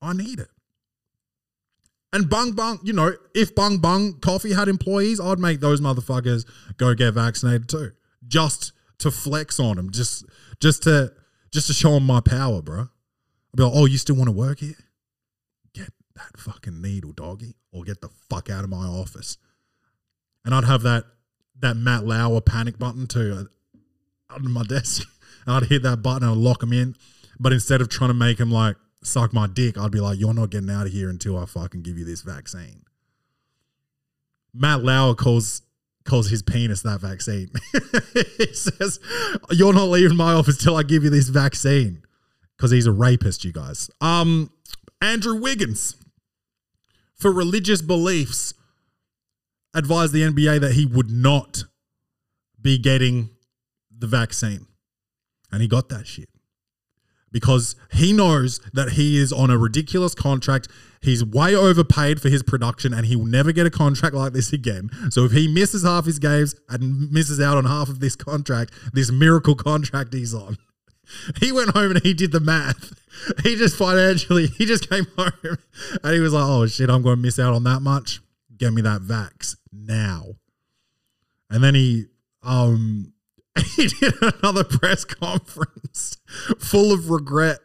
[0.00, 0.48] I need it.
[2.12, 6.46] And Bung Bung, you know, if Bung Bung Coffee had employees, I'd make those motherfuckers
[6.78, 7.92] go get vaccinated too,
[8.26, 10.24] just to flex on them, just
[10.60, 11.12] just to
[11.52, 12.80] just to show them my power, bro.
[12.80, 14.76] I'd be like, oh, you still want to work here?
[15.72, 19.38] Get that fucking needle, doggy, or get the fuck out of my office.
[20.44, 21.04] And I'd have that
[21.60, 23.48] that Matt Lauer panic button too
[24.30, 25.08] uh, under my desk.
[25.46, 26.94] And I'd hit that button and I'd lock him in.
[27.40, 30.34] But instead of trying to make him like suck my dick, I'd be like, you're
[30.34, 32.82] not getting out of here until I fucking give you this vaccine.
[34.52, 35.62] Matt Lauer calls
[36.08, 37.50] calls his penis that vaccine.
[38.38, 38.98] he says,
[39.50, 42.02] You're not leaving my office till I give you this vaccine.
[42.56, 43.88] Because he's a rapist, you guys.
[44.00, 44.50] Um,
[45.00, 45.94] Andrew Wiggins,
[47.14, 48.54] for religious beliefs,
[49.74, 51.64] advised the NBA that he would not
[52.60, 53.30] be getting
[53.96, 54.66] the vaccine.
[55.52, 56.28] And he got that shit
[57.38, 60.66] because he knows that he is on a ridiculous contract.
[61.00, 64.52] He's way overpaid for his production and he will never get a contract like this
[64.52, 64.90] again.
[65.10, 68.72] So if he misses half his games and misses out on half of this contract,
[68.92, 70.58] this miracle contract he's on,
[71.40, 72.94] he went home and he did the math.
[73.42, 75.58] He just financially, he just came home
[76.04, 78.20] and he was like, oh shit, I'm going to miss out on that much.
[78.56, 80.36] Get me that vax now.
[81.50, 82.04] And then he,
[82.44, 83.12] um,
[83.76, 86.16] he did another press conference
[86.58, 87.58] full of regret.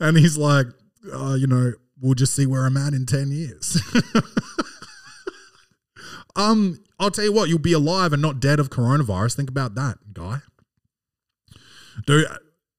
[0.00, 0.66] And he's like,
[1.12, 3.80] uh, you know, we'll just see where I'm at in 10 years.
[6.36, 9.36] um, I'll tell you what, you'll be alive and not dead of coronavirus.
[9.36, 10.38] Think about that, guy.
[12.06, 12.26] Dude,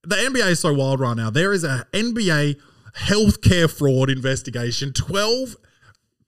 [0.03, 1.29] the NBA is so wild right now.
[1.29, 2.59] There is a NBA
[2.95, 4.93] healthcare fraud investigation.
[4.93, 5.55] 12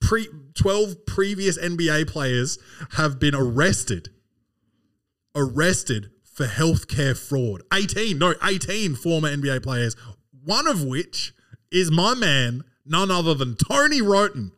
[0.02, 2.58] pre 12 previous NBA players
[2.92, 4.10] have been arrested.
[5.36, 6.10] Arrested
[6.40, 7.64] for healthcare fraud.
[7.74, 9.98] 18, no, 18 former NBA players,
[10.46, 11.34] one of which
[11.70, 14.54] is my man, none other than Tony Wroten,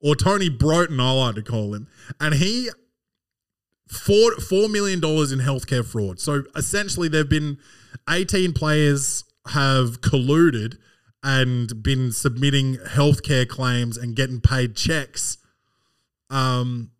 [0.00, 1.86] or Tony Broten, I like to call him.
[2.20, 2.70] And he
[3.88, 6.18] four four million dollars in healthcare fraud.
[6.18, 7.58] So essentially, there've been
[8.10, 10.76] eighteen players have colluded
[11.22, 15.38] and been submitting healthcare claims and getting paid checks.
[16.30, 16.90] Um,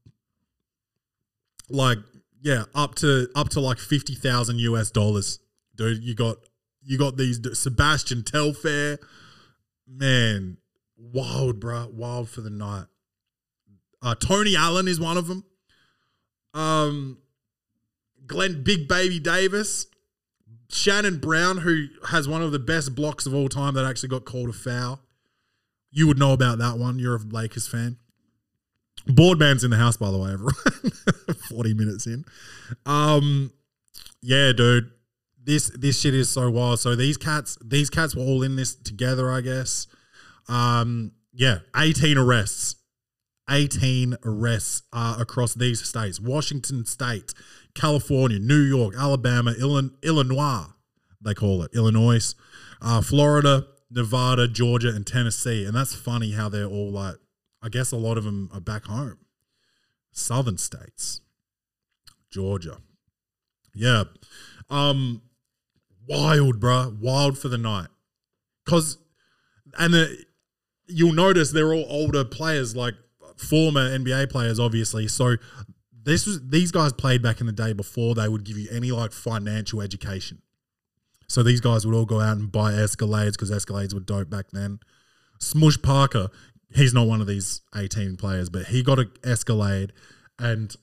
[1.68, 1.98] like
[2.47, 5.40] yeah, up to up to like fifty thousand US dollars,
[5.74, 6.05] dude.
[6.05, 6.36] You got
[6.80, 9.01] you got these Sebastian Telfair,
[9.84, 10.57] man,
[10.97, 12.84] wild, bro, wild for the night.
[14.01, 15.44] Uh, Tony Allen is one of them.
[16.55, 17.18] Um,
[18.28, 19.86] Glenn Big Baby Davis,
[20.70, 24.24] Shannon Brown, who has one of the best blocks of all time that actually got
[24.24, 25.01] called a foul.
[25.90, 27.01] You would know about that one.
[27.01, 27.97] You're a Lakers fan.
[29.07, 30.54] Boardman's in the house, by the way, everyone.
[31.48, 32.24] 40 minutes in.
[32.84, 33.52] Um,
[34.22, 34.90] yeah, dude.
[35.42, 36.80] This this shit is so wild.
[36.80, 39.86] So these cats, these cats were all in this together, I guess.
[40.48, 42.76] Um, yeah, 18 arrests.
[43.48, 47.32] 18 arrests uh, across these states Washington State,
[47.74, 50.64] California, New York, Alabama, Illinois,
[51.20, 52.34] they call it, Illinois,
[52.82, 55.64] uh, Florida, Nevada, Georgia, and Tennessee.
[55.64, 57.16] And that's funny how they're all like,
[57.66, 59.18] I guess a lot of them are back home.
[60.12, 61.20] Southern states,
[62.30, 62.78] Georgia.
[63.74, 64.04] Yeah.
[64.70, 65.22] Um,
[66.08, 66.96] wild, bruh.
[66.96, 67.88] Wild for the night.
[68.64, 68.98] Because,
[69.76, 70.24] and the,
[70.86, 72.94] you'll notice they're all older players, like
[73.36, 75.08] former NBA players, obviously.
[75.08, 75.34] So
[76.04, 78.92] this was these guys played back in the day before they would give you any
[78.92, 80.40] like financial education.
[81.26, 84.52] So these guys would all go out and buy Escalades because Escalades were dope back
[84.52, 84.78] then.
[85.40, 86.28] Smush Parker,
[86.74, 89.92] he's not one of these 18 players, but he got an Escalade
[90.38, 90.74] and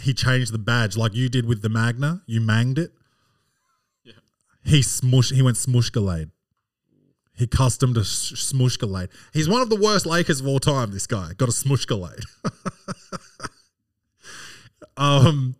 [0.00, 2.22] he changed the badge like you did with the Magna.
[2.26, 2.92] You manged it.
[4.04, 4.12] Yeah.
[4.64, 5.30] He smush.
[5.30, 6.30] He went Smushgalade.
[7.34, 9.08] He customed a Smushgalade.
[9.32, 10.90] He's one of the worst Lakers of all time.
[10.90, 12.24] This guy got a Smushgalade.
[14.96, 15.54] um,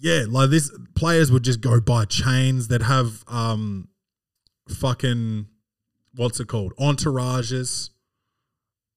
[0.00, 3.88] yeah, like this players would just go buy chains that have um,
[4.68, 5.46] fucking
[6.16, 7.90] what's it called entourages.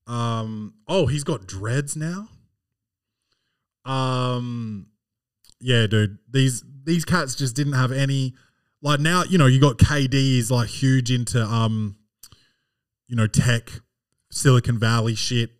[0.08, 2.30] Um, oh, he's got dreads now.
[3.86, 4.88] Um,
[5.60, 8.36] yeah, dude, these these cats just didn't have any.
[8.82, 11.95] Like now, you know, you got KD is like huge into um,
[13.08, 13.72] you know, tech,
[14.32, 15.51] Silicon Valley shit.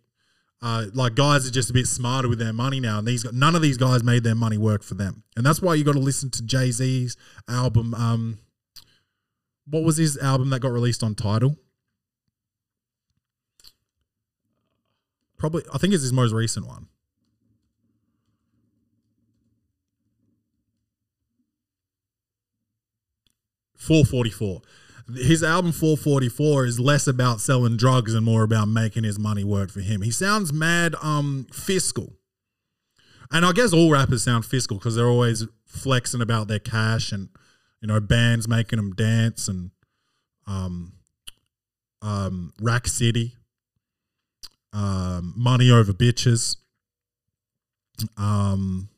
[0.62, 3.54] Uh, like guys are just a bit smarter with their money now, and these none
[3.54, 5.98] of these guys made their money work for them, and that's why you got to
[5.98, 7.16] listen to Jay Z's
[7.48, 7.94] album.
[7.94, 8.38] Um,
[9.66, 11.56] what was his album that got released on Tidal?
[15.50, 16.88] Probably I think it's his most recent one.
[23.76, 24.62] Four forty four.
[25.14, 29.70] His album 444 is less about selling drugs and more about making his money work
[29.70, 30.02] for him.
[30.02, 32.14] He sounds mad um fiscal.
[33.30, 37.28] And I guess all rappers sound fiscal because they're always flexing about their cash and
[37.80, 39.70] you know bands making them dance and
[40.48, 40.94] um
[42.02, 43.36] um Rack City
[44.76, 46.56] um money over bitches
[48.18, 48.88] um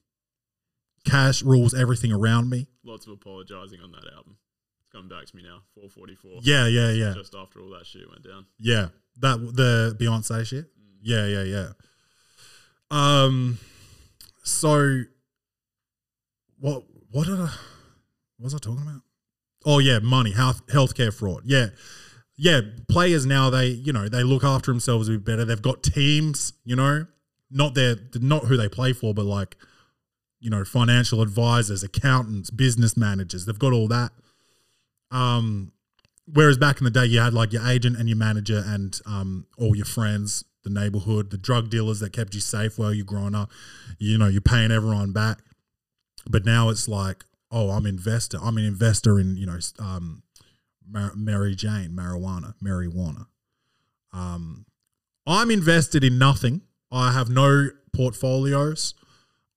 [1.04, 2.66] cash rules everything around me.
[2.84, 4.36] Lots of apologizing on that album.
[4.80, 5.60] It's coming back to me now.
[5.74, 6.40] 444.
[6.42, 7.14] Yeah, yeah, yeah.
[7.14, 8.46] Just after all that shit went down.
[8.58, 8.88] Yeah,
[9.20, 10.66] that the Beyonce shit.
[11.00, 11.68] Yeah, yeah, yeah.
[12.90, 13.58] Um,
[14.42, 15.02] so
[16.58, 16.84] what?
[17.10, 17.32] What I?
[18.36, 19.02] What was I talking about?
[19.64, 21.42] Oh yeah, money, health, healthcare fraud.
[21.44, 21.68] Yeah,
[22.38, 22.60] yeah.
[22.88, 25.44] Players now they you know they look after themselves a bit better.
[25.44, 26.54] They've got teams.
[26.64, 27.06] You know,
[27.50, 29.56] not their not who they play for, but like
[30.40, 33.44] you know financial advisors, accountants, business managers.
[33.44, 34.12] They've got all that.
[35.10, 35.72] Um,
[36.32, 39.46] whereas back in the day, you had like your agent and your manager and um,
[39.58, 43.34] all your friends, the neighborhood, the drug dealers that kept you safe while you're growing
[43.34, 43.50] up.
[43.98, 45.38] You know, you're paying everyone back.
[46.28, 48.38] But now it's like, oh, I'm investor.
[48.40, 50.22] I'm an investor in you know, um,
[50.90, 53.26] Mar- Mary Jane, marijuana, marijuana.
[54.12, 54.66] Um,
[55.26, 56.62] I'm invested in nothing.
[56.90, 58.94] I have no portfolios.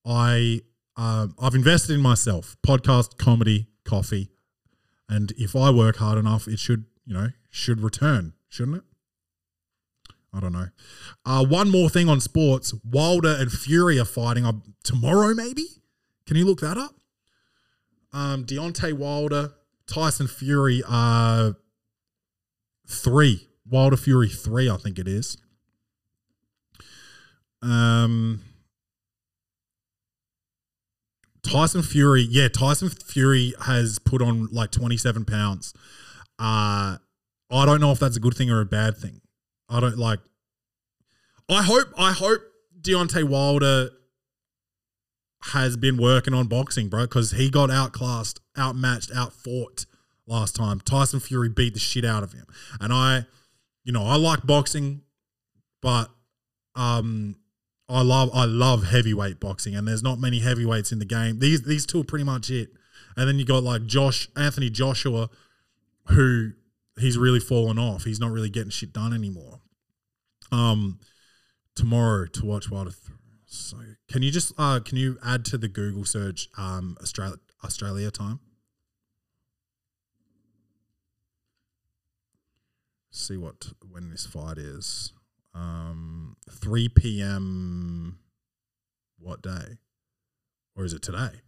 [0.05, 0.61] I
[0.97, 2.57] um, I've invested in myself.
[2.65, 4.29] Podcast, comedy, coffee,
[5.07, 8.83] and if I work hard enough, it should you know should return, shouldn't it?
[10.33, 10.67] I don't know.
[11.25, 14.53] Uh, one more thing on sports: Wilder and Fury are fighting uh,
[14.83, 15.33] tomorrow.
[15.33, 15.65] Maybe
[16.25, 16.95] can you look that up?
[18.13, 19.53] Um, Deontay Wilder,
[19.91, 21.51] Tyson Fury, uh,
[22.87, 23.47] three.
[23.69, 25.37] Wilder Fury three, I think it is.
[27.61, 28.41] Um,
[31.43, 35.73] Tyson Fury, yeah, Tyson Fury has put on like 27 pounds.
[36.37, 36.97] Uh,
[37.49, 39.21] I don't know if that's a good thing or a bad thing.
[39.69, 40.19] I don't like.
[41.49, 42.41] I hope, I hope
[42.81, 43.89] Deontay Wilder
[45.43, 49.85] has been working on boxing, bro, because he got outclassed, outmatched, outfought
[50.25, 50.79] last time.
[50.79, 52.45] Tyson Fury beat the shit out of him.
[52.79, 53.25] And I,
[53.83, 55.01] you know, I like boxing,
[55.81, 56.09] but
[56.75, 57.35] um
[57.89, 61.39] I love I love heavyweight boxing, and there's not many heavyweights in the game.
[61.39, 62.69] These these two are pretty much it.
[63.17, 65.29] And then you got like Josh Anthony Joshua,
[66.07, 66.51] who
[66.97, 68.05] he's really fallen off.
[68.05, 69.59] He's not really getting shit done anymore.
[70.53, 70.99] Um,
[71.75, 72.91] tomorrow to watch Wilder.
[73.45, 73.77] So
[74.07, 78.39] can you just uh can you add to the Google search um Australia Australia time?
[83.11, 85.13] See what when this fight is.
[85.53, 88.19] Um, 3 p.m.
[89.19, 89.77] What day?
[90.75, 91.41] Or is it today?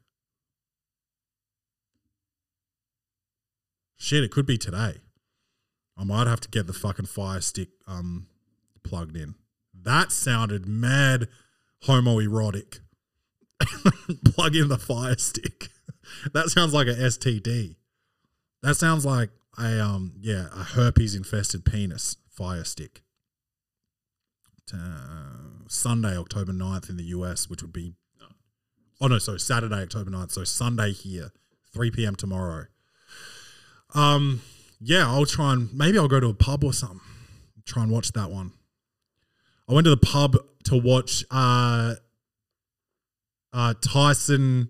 [3.97, 4.97] Shit, it could be today.
[5.97, 8.27] I might have to get the fucking fire stick um
[8.83, 9.35] plugged in.
[9.73, 11.29] That sounded mad
[11.85, 12.79] homoerotic.
[14.25, 15.69] Plug in the fire stick.
[16.33, 17.75] That sounds like a STD.
[18.61, 23.01] That sounds like a um yeah, a herpes infested penis fire stick.
[24.73, 27.93] Uh, Sunday, October 9th in the US, which would be
[29.01, 30.31] Oh no, sorry, Saturday, October 9th.
[30.31, 31.31] So Sunday here,
[31.73, 32.15] 3 p.m.
[32.15, 32.65] tomorrow.
[33.93, 34.41] Um
[34.79, 37.01] yeah, I'll try and maybe I'll go to a pub or something.
[37.65, 38.51] Try and watch that one.
[39.69, 41.95] I went to the pub to watch uh
[43.51, 44.69] uh Tyson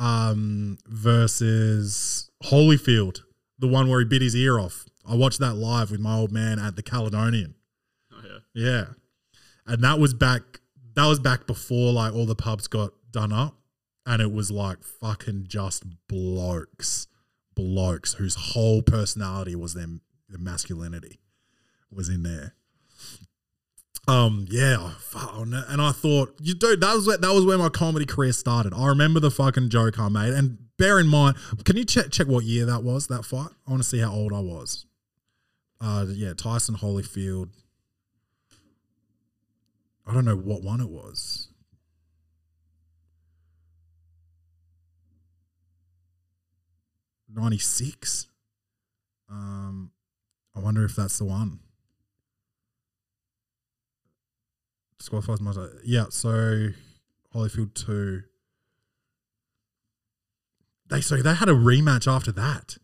[0.00, 3.20] um versus Holyfield,
[3.58, 4.86] the one where he bit his ear off.
[5.06, 7.54] I watched that live with my old man at the Caledonian.
[8.12, 8.38] Oh yeah.
[8.54, 8.84] Yeah.
[9.66, 10.60] And that was back
[10.94, 13.56] that was back before like all the pubs got done up.
[14.06, 17.06] And it was like fucking just blokes.
[17.54, 19.86] Blokes whose whole personality was their,
[20.28, 21.20] their masculinity
[21.92, 22.54] was in there.
[24.10, 28.04] Um, yeah, and I thought, you dude, that was where, that was where my comedy
[28.04, 28.74] career started.
[28.74, 32.26] I remember the fucking joke I made, and bear in mind, can you check check
[32.26, 33.06] what year that was?
[33.06, 34.84] That fight, I want to see how old I was.
[35.80, 37.50] Uh, yeah, Tyson Holyfield.
[40.04, 41.46] I don't know what one it was.
[47.32, 48.26] Ninety six.
[49.30, 49.92] Um,
[50.56, 51.60] I wonder if that's the one.
[55.00, 56.04] Disqualifies my yeah.
[56.10, 56.68] So
[57.34, 58.22] Holyfield two.
[60.90, 62.76] They so they had a rematch after that.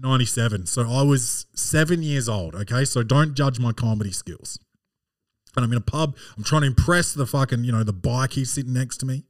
[0.00, 0.66] 97.
[0.66, 2.54] So I was seven years old.
[2.54, 2.84] Okay.
[2.84, 4.60] So don't judge my comedy skills.
[5.56, 6.16] And I'm in a pub.
[6.36, 9.24] I'm trying to impress the fucking, you know, the bike he's sitting next to me.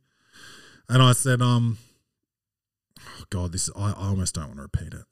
[0.86, 1.78] And I said, um,
[3.00, 5.06] oh God, this, I, I almost don't want to repeat it.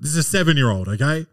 [0.00, 0.88] This is a seven year old.
[0.88, 1.26] Okay.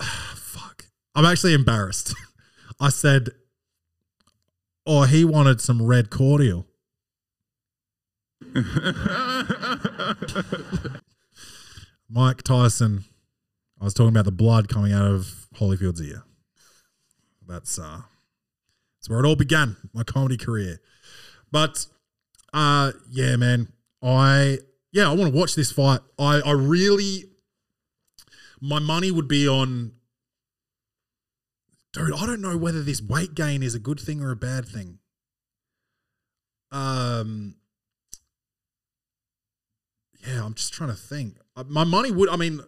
[0.34, 0.86] Fuck.
[1.14, 2.14] I'm actually embarrassed.
[2.80, 3.28] I said,
[4.86, 6.66] oh, he wanted some red cordial.
[12.10, 13.04] Mike Tyson.
[13.80, 16.24] I was talking about the blood coming out of Holyfield's ear.
[17.46, 18.02] That's uh
[18.98, 20.80] that's where it all began, my comedy career.
[21.50, 21.86] But
[22.52, 23.72] uh yeah, man.
[24.02, 24.58] I
[24.92, 26.00] yeah, I want to watch this fight.
[26.18, 27.29] I I really
[28.60, 29.92] my money would be on
[31.92, 34.66] Dude, I don't know whether this weight gain is a good thing or a bad
[34.66, 34.98] thing.
[36.70, 37.56] Um
[40.26, 41.36] yeah, I'm just trying to think.
[41.56, 42.60] Uh, My money would, I mean,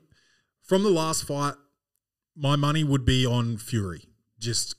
[0.63, 1.55] from the last fight,
[2.35, 4.05] my money would be on Fury.
[4.39, 4.75] Just,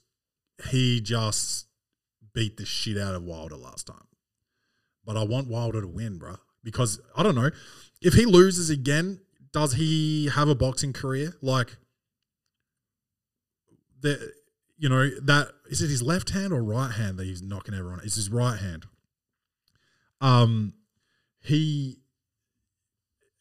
[0.70, 1.68] he just
[2.34, 4.08] beat the shit out of Wilder last time.
[5.06, 6.38] But I want Wilder to win, bro.
[6.64, 7.52] Because, I don't know,
[8.02, 9.20] if he loses again,
[9.54, 11.36] does he have a boxing career?
[11.42, 11.78] Like,
[14.02, 14.34] the,
[14.78, 18.02] you know, that, is it his left hand or right hand that he's knocking everyone?
[18.04, 18.86] It's his right hand.
[20.20, 20.74] Um,
[21.40, 22.00] he,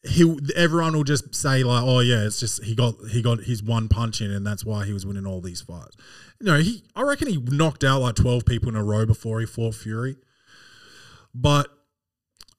[0.04, 3.62] he everyone will just say like, oh yeah, it's just he got he got his
[3.62, 5.96] one punch in, and that's why he was winning all these fights.
[6.40, 9.38] You know, he I reckon he knocked out like twelve people in a row before
[9.38, 10.16] he fought Fury.
[11.32, 11.68] But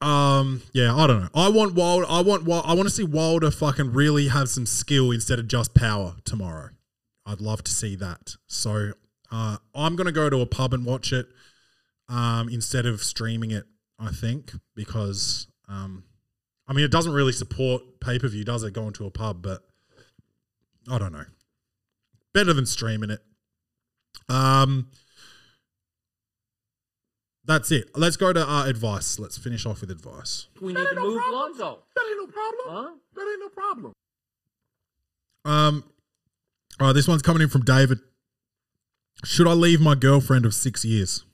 [0.04, 1.30] um, yeah, I don't know.
[1.34, 2.06] I want Wilder.
[2.10, 5.74] I want I want to see Wilder fucking really have some skill instead of just
[5.74, 6.70] power tomorrow.
[7.26, 8.36] I'd love to see that.
[8.48, 8.94] So
[9.32, 11.28] uh, I'm gonna go to a pub and watch it
[12.10, 13.64] um, instead of streaming it.
[13.98, 16.04] I think because um,
[16.68, 18.74] I mean, it doesn't really support pay per view, does it?
[18.74, 19.62] Going to a pub, but
[20.92, 21.26] I don't know.
[22.34, 23.22] Better than streaming it.
[24.28, 24.90] Um,
[27.46, 27.90] that's it.
[27.96, 29.20] Let's go to uh, advice.
[29.20, 30.48] Let's finish off with advice.
[30.62, 31.80] We need to move Lonzo.
[31.96, 32.66] That ain't no problem.
[32.68, 32.92] Huh?
[33.16, 33.94] That ain't no problem.
[35.46, 35.84] Um,
[36.80, 38.00] all right, this one's coming in from David.
[39.26, 41.26] Should I leave my girlfriend of six years?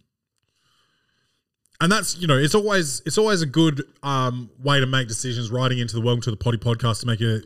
[1.81, 5.49] And that's you know it's always it's always a good um, way to make decisions.
[5.49, 7.41] Writing into the Welcome to the Potty podcast to make a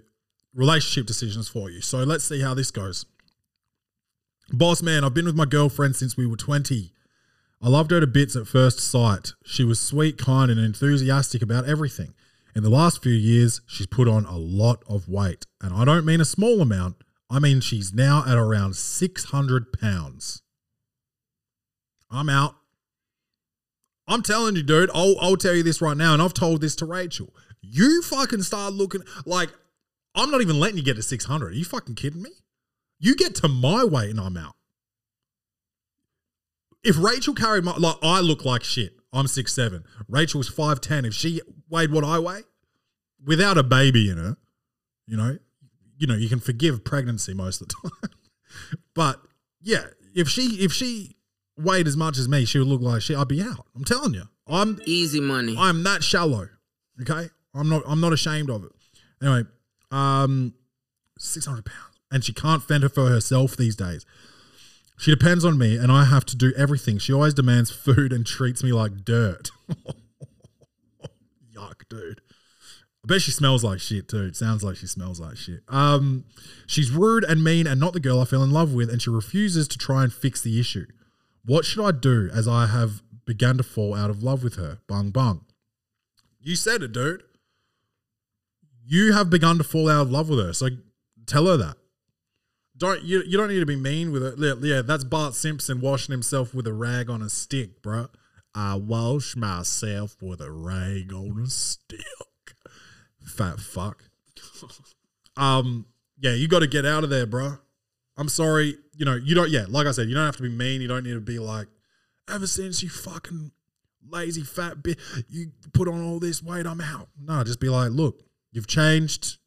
[0.55, 1.81] relationship decisions for you.
[1.81, 3.05] So let's see how this goes.
[4.51, 6.93] Boss man, I've been with my girlfriend since we were twenty.
[7.63, 9.31] I loved her to bits at first sight.
[9.45, 12.13] She was sweet, kind, and enthusiastic about everything.
[12.53, 15.45] In the last few years, she's put on a lot of weight.
[15.61, 16.97] And I don't mean a small amount,
[17.29, 20.41] I mean she's now at around 600 pounds.
[22.11, 22.55] I'm out.
[24.09, 26.75] I'm telling you, dude, I'll, I'll tell you this right now, and I've told this
[26.75, 27.33] to Rachel.
[27.61, 29.51] You fucking start looking like
[30.13, 31.53] I'm not even letting you get to 600.
[31.53, 32.31] Are you fucking kidding me?
[32.99, 34.55] You get to my weight and I'm out
[36.83, 38.93] if Rachel carried my like I look like shit.
[39.11, 39.83] I'm six seven.
[40.07, 41.05] Rachel's five ten.
[41.05, 42.41] If she weighed what I weigh,
[43.23, 44.37] without a baby in her,
[45.05, 45.37] you know,
[45.97, 48.09] you know, you can forgive pregnancy most of the time.
[48.95, 49.21] but
[49.61, 51.15] yeah, if she if she
[51.57, 53.17] weighed as much as me, she would look like shit.
[53.17, 53.65] I'd be out.
[53.75, 54.23] I'm telling you.
[54.47, 55.55] I'm Easy money.
[55.57, 56.49] I'm that shallow.
[57.01, 57.83] Okay, I'm not.
[57.87, 58.71] I'm not ashamed of it.
[59.21, 59.43] Anyway,
[59.91, 60.53] um,
[61.17, 64.05] six hundred pounds, and she can't fend her for herself these days.
[65.03, 66.97] She depends on me, and I have to do everything.
[66.97, 69.51] She always demands food and treats me like dirt.
[71.53, 72.21] Yuck, dude.
[73.03, 74.23] I bet she smells like shit too.
[74.23, 75.59] It sounds like she smells like shit.
[75.67, 76.23] Um,
[76.67, 79.09] she's rude and mean, and not the girl I fell in love with, and she
[79.09, 80.85] refuses to try and fix the issue.
[81.43, 84.77] What should I do as I have begun to fall out of love with her?
[84.87, 85.43] Bung bung.
[86.39, 87.23] You said it, dude.
[88.85, 90.69] You have begun to fall out of love with her, so
[91.25, 91.75] tell her that.
[92.83, 93.23] Don't you?
[93.25, 94.57] You don't need to be mean with it.
[94.61, 98.07] Yeah, that's Bart Simpson washing himself with a rag on a stick, bro.
[98.53, 102.01] I wash myself with a rag on a stick.
[103.23, 104.03] Fat fuck.
[105.35, 105.87] Um,
[106.19, 107.57] yeah, you got to get out of there, bro.
[108.17, 108.77] I'm sorry.
[108.95, 109.49] You know, you don't.
[109.49, 110.79] Yeah, like I said, you don't have to be mean.
[110.79, 111.65] You don't need to be like,
[112.29, 113.49] ever since you fucking
[114.07, 117.09] lazy fat bitch, you put on all this weight, I'm out.
[117.19, 118.21] No, just be like, look,
[118.51, 119.37] you've changed.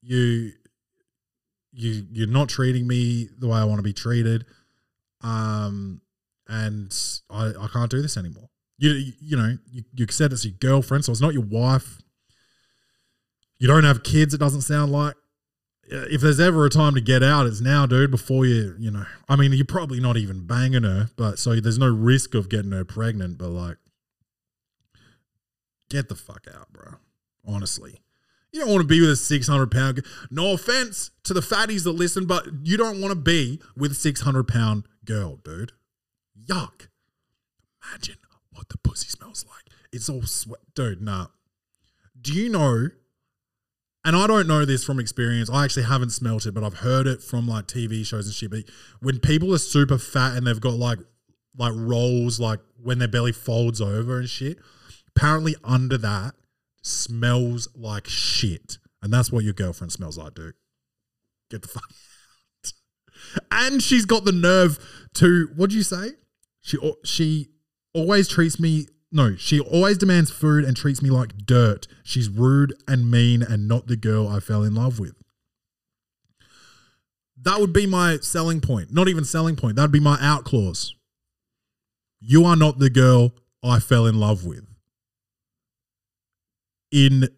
[0.00, 0.52] You,
[1.72, 4.44] you, you're not treating me the way I want to be treated.
[5.22, 6.00] Um,
[6.48, 6.94] and
[7.30, 8.48] I, I can't do this anymore.
[8.78, 11.98] You, you know, you, you said it's your girlfriend, so it's not your wife.
[13.58, 14.34] You don't have kids.
[14.34, 15.14] It doesn't sound like
[15.84, 18.10] if there's ever a time to get out, it's now, dude.
[18.10, 21.78] Before you, you know, I mean, you're probably not even banging her, but so there's
[21.78, 23.38] no risk of getting her pregnant.
[23.38, 23.76] But like,
[25.90, 26.94] get the fuck out, bro.
[27.46, 28.00] Honestly,
[28.52, 30.04] You don't want to be with a 600 pound.
[30.30, 33.94] No offense to the fatties that listen, but you don't want to be with a
[33.94, 35.72] 600 pound girl, dude.
[36.46, 36.88] Yuck.
[37.82, 38.16] Imagine
[38.52, 39.74] what the pussy smells like.
[39.90, 40.60] It's all sweat.
[40.74, 41.28] Dude, nah.
[42.20, 42.88] Do you know?
[44.04, 45.48] And I don't know this from experience.
[45.48, 48.50] I actually haven't smelt it, but I've heard it from like TV shows and shit.
[48.50, 48.64] But
[49.00, 50.98] when people are super fat and they've got like
[51.56, 54.58] like rolls, like when their belly folds over and shit,
[55.14, 56.34] apparently under that
[56.82, 58.78] smells like shit.
[59.02, 60.54] And that's what your girlfriend smells like, dude.
[61.50, 62.72] Get the fuck out.
[63.50, 64.78] And she's got the nerve
[65.14, 66.10] to what'd you say?
[66.60, 67.48] She she
[67.94, 71.86] always treats me no, she always demands food and treats me like dirt.
[72.02, 75.14] She's rude and mean and not the girl I fell in love with.
[77.42, 78.92] That would be my selling point.
[78.92, 79.76] Not even selling point.
[79.76, 80.94] That'd be my out clause.
[82.20, 84.64] You are not the girl I fell in love with.
[86.92, 87.28] In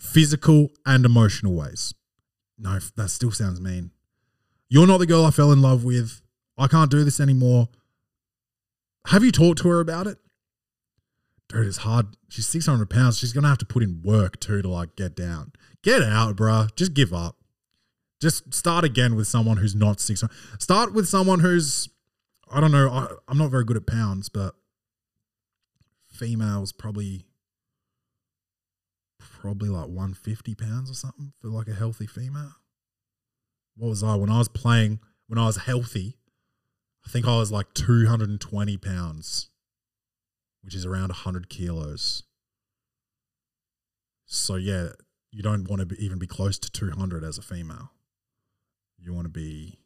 [0.00, 1.94] physical and emotional ways.
[2.58, 3.92] No, that still sounds mean.
[4.68, 6.22] You're not the girl I fell in love with.
[6.58, 7.68] I can't do this anymore.
[9.06, 10.18] Have you talked to her about it?
[11.48, 12.16] Dude, it's hard.
[12.28, 13.18] She's 600 pounds.
[13.18, 15.52] She's going to have to put in work too to like get down.
[15.82, 16.74] Get out, bruh.
[16.76, 17.36] Just give up.
[18.20, 20.32] Just start again with someone who's not 600.
[20.58, 21.88] Start with someone who's,
[22.50, 24.54] I don't know, I, I'm not very good at pounds, but
[26.08, 27.26] females probably,
[29.42, 32.54] probably like 150 pounds or something for like a healthy female.
[33.76, 36.16] What was I when I was playing, when I was healthy?
[37.04, 39.50] I think I was like 220 pounds,
[40.62, 42.22] which is around 100 kilos.
[44.26, 44.90] So, yeah,
[45.32, 47.90] you don't want to be, even be close to 200 as a female.
[49.00, 49.80] You want to be,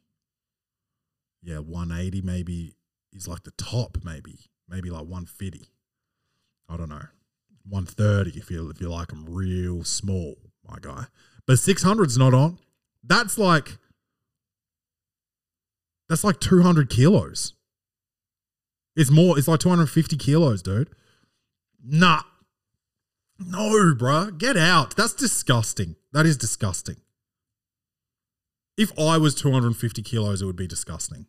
[1.41, 2.75] yeah, 180 maybe
[3.11, 5.71] is like the top, maybe, maybe like 150.
[6.69, 7.07] I don't know.
[7.69, 10.35] 130 if you if you like them real small,
[10.67, 11.05] my guy.
[11.45, 12.59] But 600's not on.
[13.03, 13.77] That's like
[16.09, 17.53] that's like 200 kilos.
[18.95, 20.89] It's more, it's like 250 kilos, dude.
[21.85, 22.21] Nah.
[23.39, 24.35] No, bruh.
[24.37, 24.95] Get out.
[24.95, 25.95] That's disgusting.
[26.13, 26.97] That is disgusting.
[28.75, 31.27] If I was 250 kilos, it would be disgusting.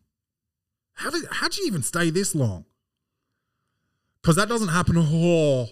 [0.93, 2.65] How did how'd you even stay this long?
[4.21, 4.95] Because that doesn't happen.
[4.97, 5.67] Oh,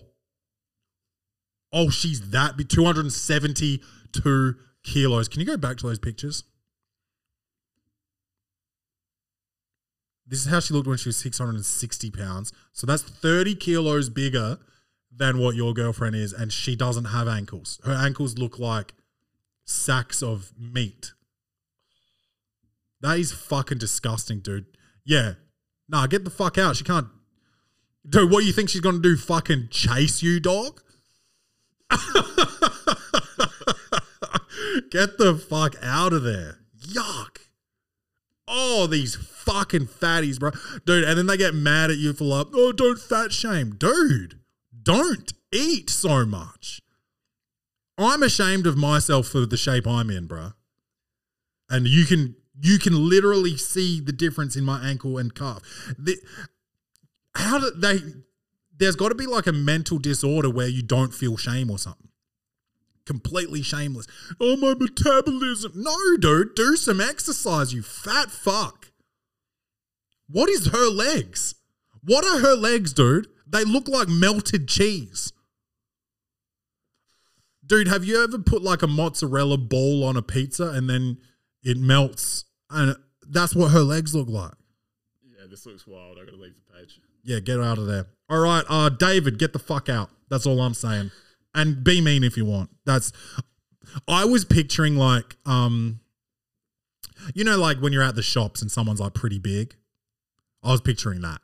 [1.71, 2.69] oh, she's that big.
[2.69, 5.27] 272 kilos.
[5.27, 6.43] Can you go back to those pictures?
[10.25, 12.51] This is how she looked when she was 660 pounds.
[12.73, 14.57] So that's 30 kilos bigger
[15.15, 17.79] than what your girlfriend is, and she doesn't have ankles.
[17.83, 18.93] Her ankles look like
[19.63, 21.13] sacks of meat.
[23.01, 24.65] That is fucking disgusting, dude.
[25.05, 25.33] Yeah.
[25.87, 26.75] Nah, get the fuck out.
[26.75, 27.07] She can't.
[28.07, 29.15] Dude, what do you think she's gonna do?
[29.15, 30.81] Fucking chase you, dog?
[34.91, 36.59] get the fuck out of there.
[36.79, 37.39] Yuck.
[38.47, 40.51] Oh, these fucking fatties, bro.
[40.85, 43.75] Dude, and then they get mad at you for like, oh, don't fat shame.
[43.75, 44.39] Dude,
[44.83, 46.81] don't eat so much.
[47.97, 50.51] I'm ashamed of myself for the shape I'm in, bro.
[51.69, 55.61] And you can you can literally see the difference in my ankle and calf.
[55.97, 56.17] The,
[57.35, 57.99] how do they
[58.77, 62.09] there's got to be like a mental disorder where you don't feel shame or something.
[63.05, 64.05] Completely shameless.
[64.39, 65.71] Oh, my metabolism.
[65.75, 68.91] No, dude, do some exercise, you fat fuck.
[70.29, 71.55] What is her legs?
[72.03, 73.27] What are her legs, dude?
[73.47, 75.31] They look like melted cheese.
[77.65, 81.17] Dude, have you ever put like a mozzarella ball on a pizza and then
[81.63, 82.45] it melts?
[82.69, 82.95] And
[83.29, 84.53] that's what her legs look like.
[85.23, 86.17] Yeah, this looks wild.
[86.17, 86.99] I gotta leave the page.
[87.27, 88.07] Yeah, get out of there.
[88.29, 90.09] All right, uh, David, get the fuck out.
[90.29, 91.11] That's all I'm saying.
[91.53, 92.69] And be mean if you want.
[92.85, 93.11] That's.
[94.07, 95.99] I was picturing like, um,
[97.35, 99.75] you know, like when you're at the shops and someone's like pretty big.
[100.63, 101.41] I was picturing that.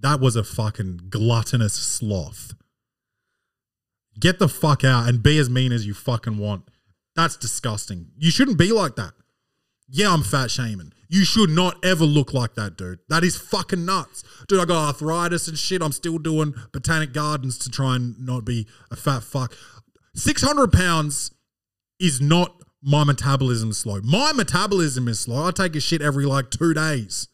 [0.00, 2.54] That was a fucking gluttonous sloth.
[4.20, 6.68] Get the fuck out and be as mean as you fucking want.
[7.16, 8.08] That's disgusting.
[8.18, 9.12] You shouldn't be like that.
[9.88, 10.92] Yeah, I'm fat shaming.
[11.08, 12.98] You should not ever look like that, dude.
[13.08, 14.22] That is fucking nuts.
[14.46, 15.82] Dude, I got arthritis and shit.
[15.82, 19.54] I'm still doing botanic gardens to try and not be a fat fuck.
[20.14, 21.32] 600 pounds
[21.98, 24.00] is not my metabolism slow.
[24.02, 25.46] My metabolism is slow.
[25.46, 27.28] I take a shit every like two days.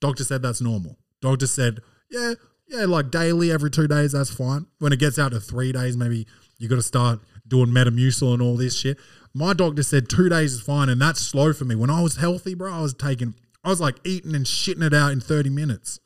[0.00, 0.98] Doctor said that's normal.
[1.20, 1.80] Doctor said,
[2.10, 2.34] yeah,
[2.68, 4.66] yeah, like daily, every two days, that's fine.
[4.78, 6.26] When it gets out to three days, maybe
[6.58, 8.98] you got to start doing Metamucil and all this shit.
[9.34, 11.74] My doctor said two days is fine, and that's slow for me.
[11.74, 13.34] When I was healthy, bro, I was taking,
[13.64, 15.98] I was like eating and shitting it out in 30 minutes.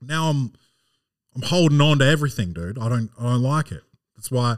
[0.00, 0.52] Now I'm,
[1.36, 2.78] I'm holding on to everything, dude.
[2.78, 3.82] I don't, I don't like it.
[4.16, 4.56] That's why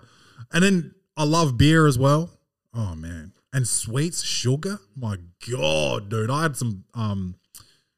[0.52, 2.30] And then I love beer as well.
[2.74, 3.32] Oh man.
[3.52, 4.80] And sweets, sugar.
[4.96, 5.16] My
[5.50, 6.30] God, dude.
[6.30, 7.36] I had some um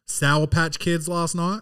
[0.04, 1.60] sour patch kids last night.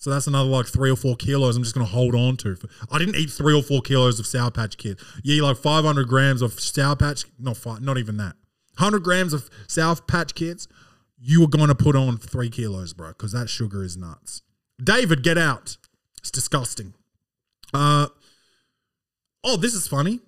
[0.00, 2.56] So that's another like three or four kilos I'm just gonna hold on to.
[2.90, 5.04] I didn't eat three or four kilos of Sour Patch Kids.
[5.22, 8.34] Yeah, like 500 grams of Sour Patch, not five, not even that.
[8.78, 10.68] 100 grams of Sour Patch Kids.
[11.18, 14.40] You were gonna put on three kilos, bro, because that sugar is nuts.
[14.82, 15.76] David, get out.
[16.18, 16.94] It's disgusting.
[17.74, 18.06] Uh,
[19.44, 20.20] oh, this is funny.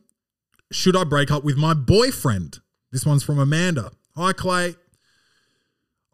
[0.70, 2.58] Should I break up with my boyfriend?
[2.90, 3.92] This one's from Amanda.
[4.16, 4.74] Hi, Clay.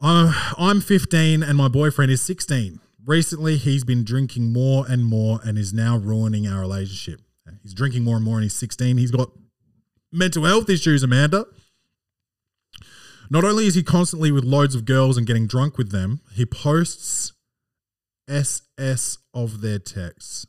[0.00, 2.78] I'm, I'm 15 and my boyfriend is 16.
[3.04, 7.20] Recently, he's been drinking more and more and is now ruining our relationship.
[7.62, 8.98] He's drinking more and more and he's 16.
[8.98, 9.30] He's got
[10.12, 11.46] mental health issues, Amanda.
[13.30, 16.46] Not only is he constantly with loads of girls and getting drunk with them, he
[16.46, 17.32] posts
[18.26, 20.46] SS of their texts.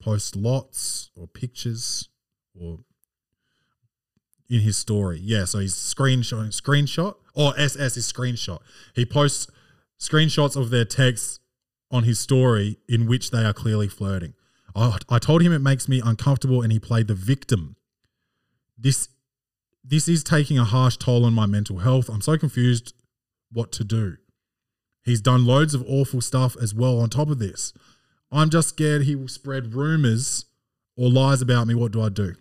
[0.00, 2.08] Post lots or pictures
[2.58, 2.78] or
[4.48, 5.20] in his story.
[5.22, 8.60] Yeah, so he's screenshot screenshot oh, or SS is screenshot.
[8.94, 9.46] He posts
[9.98, 11.39] screenshots of their texts
[11.90, 14.34] on his story in which they are clearly flirting.
[14.74, 17.76] I, I told him it makes me uncomfortable and he played the victim.
[18.78, 19.08] This
[19.82, 22.08] this is taking a harsh toll on my mental health.
[22.08, 22.94] I'm so confused
[23.50, 24.16] what to do.
[25.02, 27.72] He's done loads of awful stuff as well on top of this.
[28.30, 30.44] I'm just scared he will spread rumors
[30.96, 31.74] or lies about me.
[31.74, 32.34] What do I do?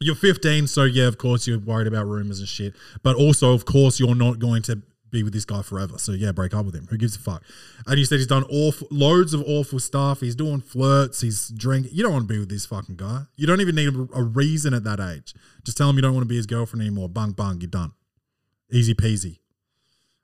[0.00, 2.74] You're 15, so yeah, of course you're worried about rumors and shit.
[3.02, 5.98] But also, of course, you're not going to be with this guy forever.
[5.98, 6.86] So yeah, break up with him.
[6.90, 7.42] Who gives a fuck?
[7.86, 10.20] And you said he's done awful, loads of awful stuff.
[10.20, 11.20] He's doing flirts.
[11.20, 11.92] He's drinking.
[11.94, 13.22] You don't want to be with this fucking guy.
[13.36, 15.34] You don't even need a, reason at that age.
[15.64, 17.08] Just tell him you don't want to be his girlfriend anymore.
[17.08, 17.92] Bung bung, you're done.
[18.70, 19.38] Easy peasy.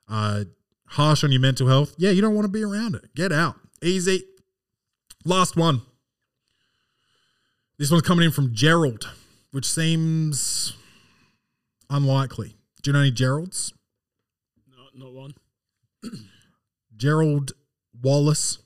[0.08, 0.44] Uh,
[0.88, 1.94] harsh on your mental health.
[1.96, 3.14] Yeah, you don't want to be around it.
[3.14, 3.56] Get out.
[3.82, 4.24] Easy.
[5.24, 5.82] Last one.
[7.78, 9.08] This one's coming in from Gerald,
[9.52, 10.74] which seems
[11.88, 12.56] unlikely.
[12.82, 13.72] Do you know any Geralds?
[14.94, 15.34] Not, one.
[16.96, 17.52] Gerald
[18.02, 18.58] Wallace,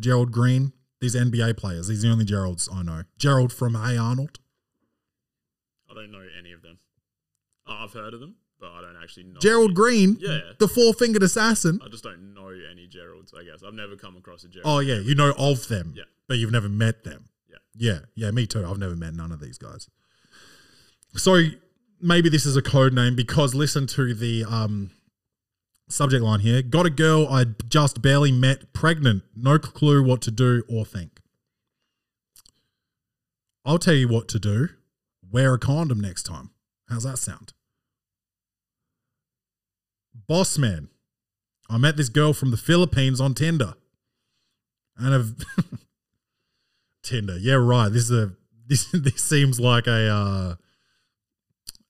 [0.00, 0.72] Gerald Green.
[1.00, 1.86] These NBA players.
[1.86, 3.04] These are the only Geralds I know.
[3.18, 4.40] Gerald from Hey Arnold.
[5.88, 6.78] I don't know any of them.
[7.68, 9.38] I've heard of them, but I don't actually know.
[9.38, 9.74] Gerald any.
[9.74, 10.40] Green, Yeah.
[10.58, 11.78] the four fingered assassin.
[11.84, 13.62] I just don't know any Geralds, I guess.
[13.62, 14.64] I've never come across a Gerald.
[14.68, 14.98] Oh, yeah.
[14.98, 16.02] You know of them, Yeah.
[16.26, 17.28] but you've never met them.
[17.48, 17.58] Yeah.
[17.76, 17.98] Yeah.
[18.16, 18.30] Yeah.
[18.32, 18.66] Me too.
[18.66, 19.88] I've never met none of these guys.
[21.14, 21.44] So
[22.00, 24.90] maybe this is a code name because listen to the um,
[25.88, 26.62] subject line here.
[26.62, 29.22] Got a girl I just barely met pregnant.
[29.36, 31.20] No clue what to do or think.
[33.64, 34.68] I'll tell you what to do.
[35.30, 36.50] Wear a condom next time.
[36.88, 37.52] How's that sound?
[40.26, 40.88] Boss man.
[41.68, 43.74] I met this girl from the Philippines on Tinder.
[44.96, 45.34] And have
[47.02, 47.36] Tinder.
[47.38, 47.88] Yeah, right.
[47.90, 48.32] This is a
[48.66, 50.54] this this seems like a uh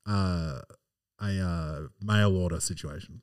[0.06, 0.60] uh
[1.20, 3.22] a uh mail order situation.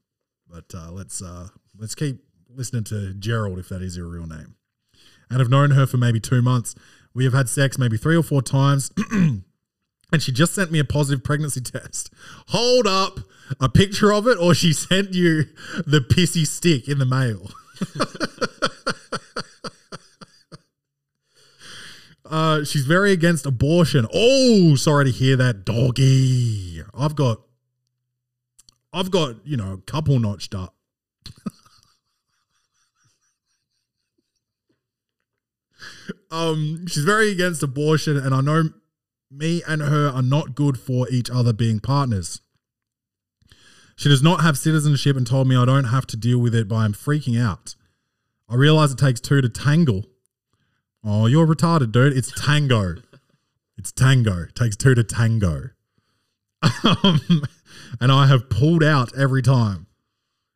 [0.56, 4.56] But uh let's uh let's keep listening to Gerald if that is your real name.
[5.30, 6.76] And I've known her for maybe two months.
[7.14, 8.90] We have had sex maybe three or four times.
[9.12, 9.44] and
[10.20, 12.10] she just sent me a positive pregnancy test.
[12.50, 13.20] Hold up
[13.60, 15.44] a picture of it, or she sent you
[15.86, 17.52] the pissy stick in the mail.
[22.32, 24.08] uh, she's very against abortion.
[24.14, 26.82] Oh, sorry to hear that, doggy.
[26.94, 27.42] I've got,
[28.96, 30.74] I've got, you know, a couple notched up.
[36.32, 38.70] um, she's very against abortion, and I know
[39.30, 42.40] me and her are not good for each other being partners.
[43.98, 46.70] She does not have citizenship and told me I don't have to deal with it,
[46.70, 47.76] but I'm freaking out.
[48.48, 50.06] I realize it takes two to tangle.
[51.04, 52.16] Oh, you're retarded, dude.
[52.16, 52.96] It's tango.
[53.78, 54.44] it's tango.
[54.44, 55.72] It takes two to tango.
[57.04, 57.44] Um,
[58.00, 59.88] and I have pulled out every time.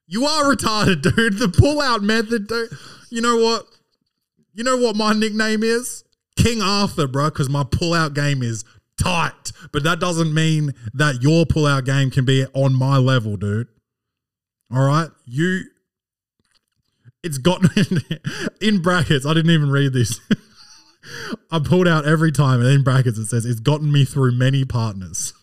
[0.07, 1.38] You are retarded, dude.
[1.38, 2.70] The pull out method, dude.
[3.10, 3.66] You know what?
[4.53, 6.03] You know what my nickname is?
[6.36, 8.66] King Arthur, bro, because my pull out game is
[9.02, 9.52] tight.
[9.72, 13.68] But that doesn't mean that your pull out game can be on my level, dude.
[14.74, 15.10] All right?
[15.26, 15.64] You.
[17.22, 17.70] It's gotten
[18.61, 19.26] in brackets.
[19.26, 20.20] I didn't even read this.
[21.52, 24.64] I pulled out every time, and in brackets it says, it's gotten me through many
[24.66, 25.34] partners.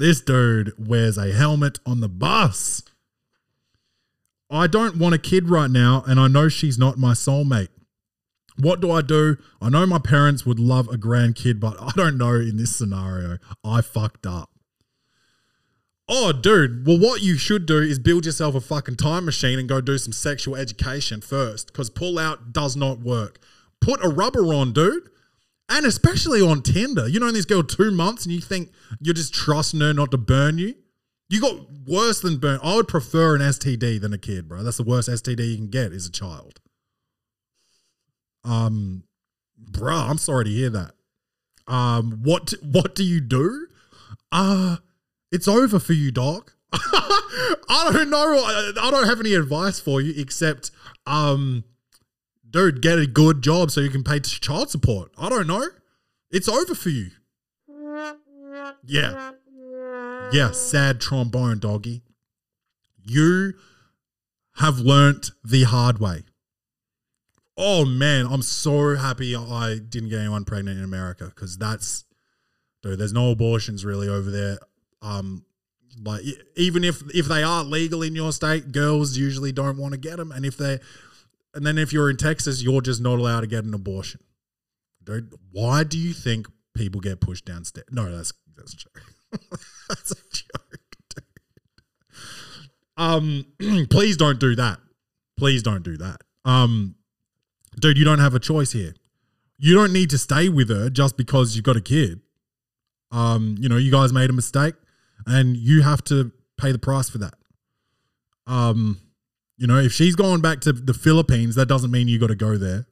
[0.00, 2.82] This dude wears a helmet on the bus.
[4.50, 7.68] I don't want a kid right now, and I know she's not my soulmate.
[8.58, 9.36] What do I do?
[9.60, 13.38] I know my parents would love a grandkid, but I don't know in this scenario.
[13.62, 14.50] I fucked up.
[16.08, 16.86] Oh, dude.
[16.86, 19.96] Well, what you should do is build yourself a fucking time machine and go do
[19.96, 23.38] some sexual education first because pull out does not work.
[23.80, 25.08] Put a rubber on, dude,
[25.70, 28.70] And especially on Tinder, you know this girl two months and you think
[29.00, 30.74] you're just trusting her not to burn you.
[31.28, 31.54] You got
[31.86, 32.58] worse than burn.
[32.62, 34.64] I would prefer an STD than a kid, bro.
[34.64, 36.60] That's the worst STD you can get is a child.
[38.42, 39.04] Um,
[39.56, 40.92] bro, I'm sorry to hear that.
[41.68, 43.68] Um, what what do you do?
[44.32, 44.78] Uh
[45.30, 46.50] it's over for you, dog.
[46.72, 48.34] I don't know.
[48.34, 50.70] I, I don't have any advice for you except,
[51.06, 51.64] um,
[52.50, 55.10] dude, get a good job so you can pay child support.
[55.18, 55.66] I don't know.
[56.30, 57.10] It's over for you.
[58.86, 59.32] Yeah.
[60.32, 62.02] Yeah, sad trombone doggy.
[63.02, 63.54] You
[64.56, 66.24] have learnt the hard way.
[67.56, 72.04] Oh man, I'm so happy I didn't get anyone pregnant in America because that's
[72.82, 72.98] dude.
[72.98, 74.58] There's no abortions really over there.
[75.02, 75.44] Um,
[76.02, 76.22] like
[76.56, 80.16] even if if they are legal in your state, girls usually don't want to get
[80.16, 80.78] them, and if they,
[81.54, 84.20] and then if you're in Texas, you're just not allowed to get an abortion.
[85.02, 87.86] Dude, why do you think people get pushed downstairs?
[87.90, 89.02] No, that's that's a joke.
[89.88, 90.80] that's a joke,
[91.14, 91.24] dude.
[92.96, 93.46] Um,
[93.90, 94.78] please don't do that.
[95.38, 96.20] Please don't do that.
[96.44, 96.96] Um,
[97.80, 98.94] dude, you don't have a choice here.
[99.58, 102.20] You don't need to stay with her just because you've got a kid.
[103.10, 104.74] Um, you know, you guys made a mistake
[105.26, 107.34] and you have to pay the price for that.
[108.46, 109.00] Um,
[109.60, 112.34] you know, if she's going back to the Philippines, that doesn't mean you got to
[112.34, 112.86] go there.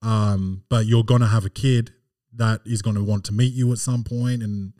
[0.00, 1.92] Um, but you're gonna have a kid
[2.34, 4.72] that is going to want to meet you at some point, and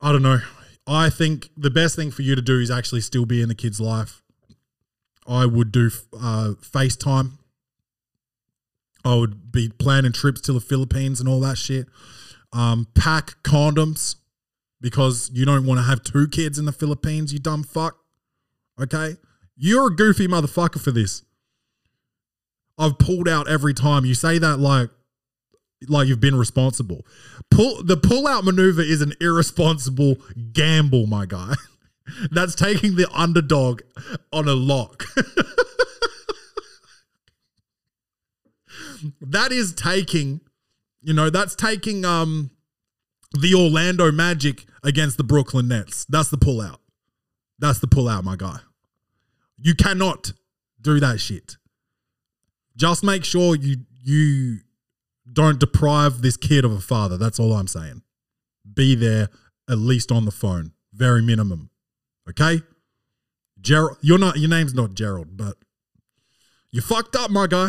[0.00, 0.40] I don't know.
[0.86, 3.54] I think the best thing for you to do is actually still be in the
[3.54, 4.22] kid's life.
[5.26, 7.32] I would do uh, FaceTime.
[9.04, 11.86] I would be planning trips to the Philippines and all that shit.
[12.52, 14.16] Um, pack condoms
[14.80, 17.98] because you don't want to have two kids in the Philippines, you dumb fuck.
[18.80, 19.16] Okay?
[19.56, 21.22] You're a goofy motherfucker for this.
[22.78, 24.04] I've pulled out every time.
[24.04, 24.90] You say that like
[25.88, 27.06] like you've been responsible.
[27.50, 30.16] Pull the pull out maneuver is an irresponsible
[30.52, 31.54] gamble, my guy.
[32.30, 33.82] That's taking the underdog
[34.32, 35.04] on a lock.
[39.20, 40.40] that is taking,
[41.00, 42.50] you know, that's taking um
[43.40, 46.04] the Orlando Magic against the Brooklyn Nets.
[46.08, 46.80] That's the pull out.
[47.58, 48.58] That's the pull out, my guy.
[49.62, 50.32] You cannot
[50.80, 51.56] do that shit.
[52.76, 54.58] Just make sure you you
[55.32, 57.16] don't deprive this kid of a father.
[57.16, 58.02] That's all I'm saying.
[58.74, 59.28] Be there
[59.70, 61.70] at least on the phone, very minimum.
[62.28, 62.62] Okay?
[63.60, 65.56] Gerald, you're not your name's not Gerald, but
[66.72, 67.68] you fucked up, my guy.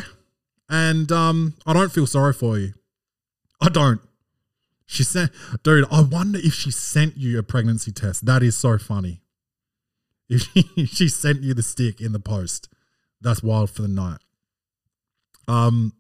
[0.70, 2.74] And um I don't feel sorry for you.
[3.62, 4.02] I don't.
[4.86, 5.32] She sent,
[5.64, 5.86] dude.
[5.92, 8.26] I wonder if she sent you a pregnancy test.
[8.26, 9.23] That is so funny.
[10.88, 12.70] She sent you the stick in the post,
[13.22, 14.20] that's wild for the night.
[15.48, 15.94] Um.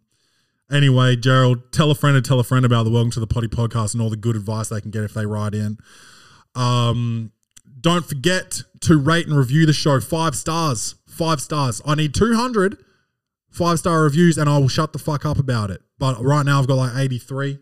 [0.71, 3.47] Anyway, Gerald, tell a friend and tell a friend about the Welcome to the Potty
[3.47, 5.77] podcast and all the good advice they can get if they write in.
[6.55, 7.31] Um.
[7.79, 10.95] Don't forget to rate and review the show five stars.
[11.05, 11.81] Five stars.
[11.85, 12.77] I need 200
[13.53, 15.81] five star reviews and I will shut the fuck up about it.
[15.99, 17.59] But right now I've got like 83.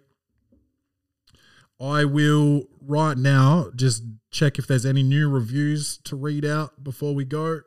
[1.79, 7.13] I will right now just check if there's any new reviews to read out before
[7.13, 7.61] we go.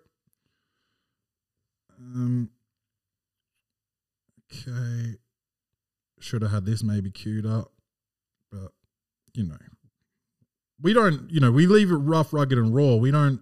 [1.98, 2.50] Um,
[4.52, 5.16] okay.
[6.20, 7.72] Should have had this maybe queued up,
[8.50, 8.72] but
[9.34, 9.56] you know,
[10.80, 12.94] we don't, you know, we leave it rough, rugged, and raw.
[12.94, 13.40] We don't,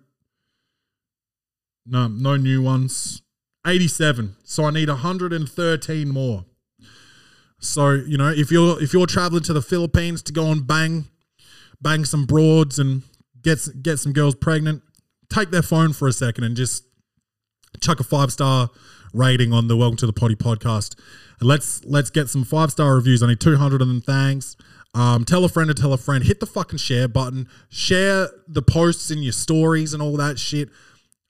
[1.87, 3.23] no, no new ones.
[3.67, 4.37] 87.
[4.45, 6.45] So I need 113 more.
[7.63, 11.07] So you know, if you're if you're traveling to the Philippines to go and bang,
[11.83, 13.03] bang some broads and
[13.43, 14.83] get get some girls pregnant,
[15.29, 16.85] take their phone for a second and just
[17.81, 18.71] chuck a five star
[19.13, 20.99] rating on the Welcome to the Potty podcast.
[21.41, 23.23] And let's let's get some five star reviews.
[23.23, 24.01] I need two hundred of them.
[24.01, 24.57] Thanks.
[24.95, 26.23] Um, tell a friend to tell a friend.
[26.25, 27.49] Hit the fucking share button.
[27.71, 30.69] Share the posts in your stories and all that shit.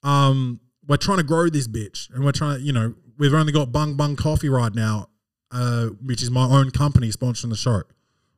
[0.03, 2.59] Um, we're trying to grow this bitch, and we're trying.
[2.59, 5.09] To, you know, we've only got Bung Bung Coffee right now,
[5.53, 7.83] uh, which is my own company sponsoring the show.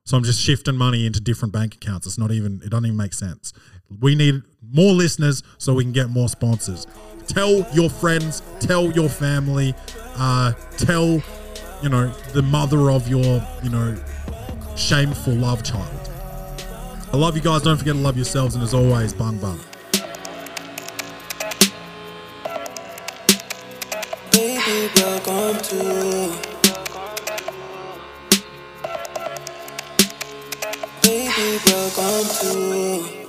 [0.06, 2.06] So I'm just shifting money into different bank accounts.
[2.06, 2.60] It's not even.
[2.62, 3.54] It doesn't even make sense.
[4.00, 6.86] We need more listeners so we can get more sponsors.
[7.26, 8.42] Tell your friends.
[8.60, 9.74] Tell your family.
[10.16, 11.22] Uh, tell,
[11.82, 13.96] you know, the mother of your, you know,
[14.76, 16.10] shameful love child.
[17.10, 17.62] I love you guys.
[17.62, 18.56] Don't forget to love yourselves.
[18.56, 19.58] And as always, bung bung.
[24.32, 26.53] Baby, welcome to.
[31.36, 33.23] Baby, welcome to.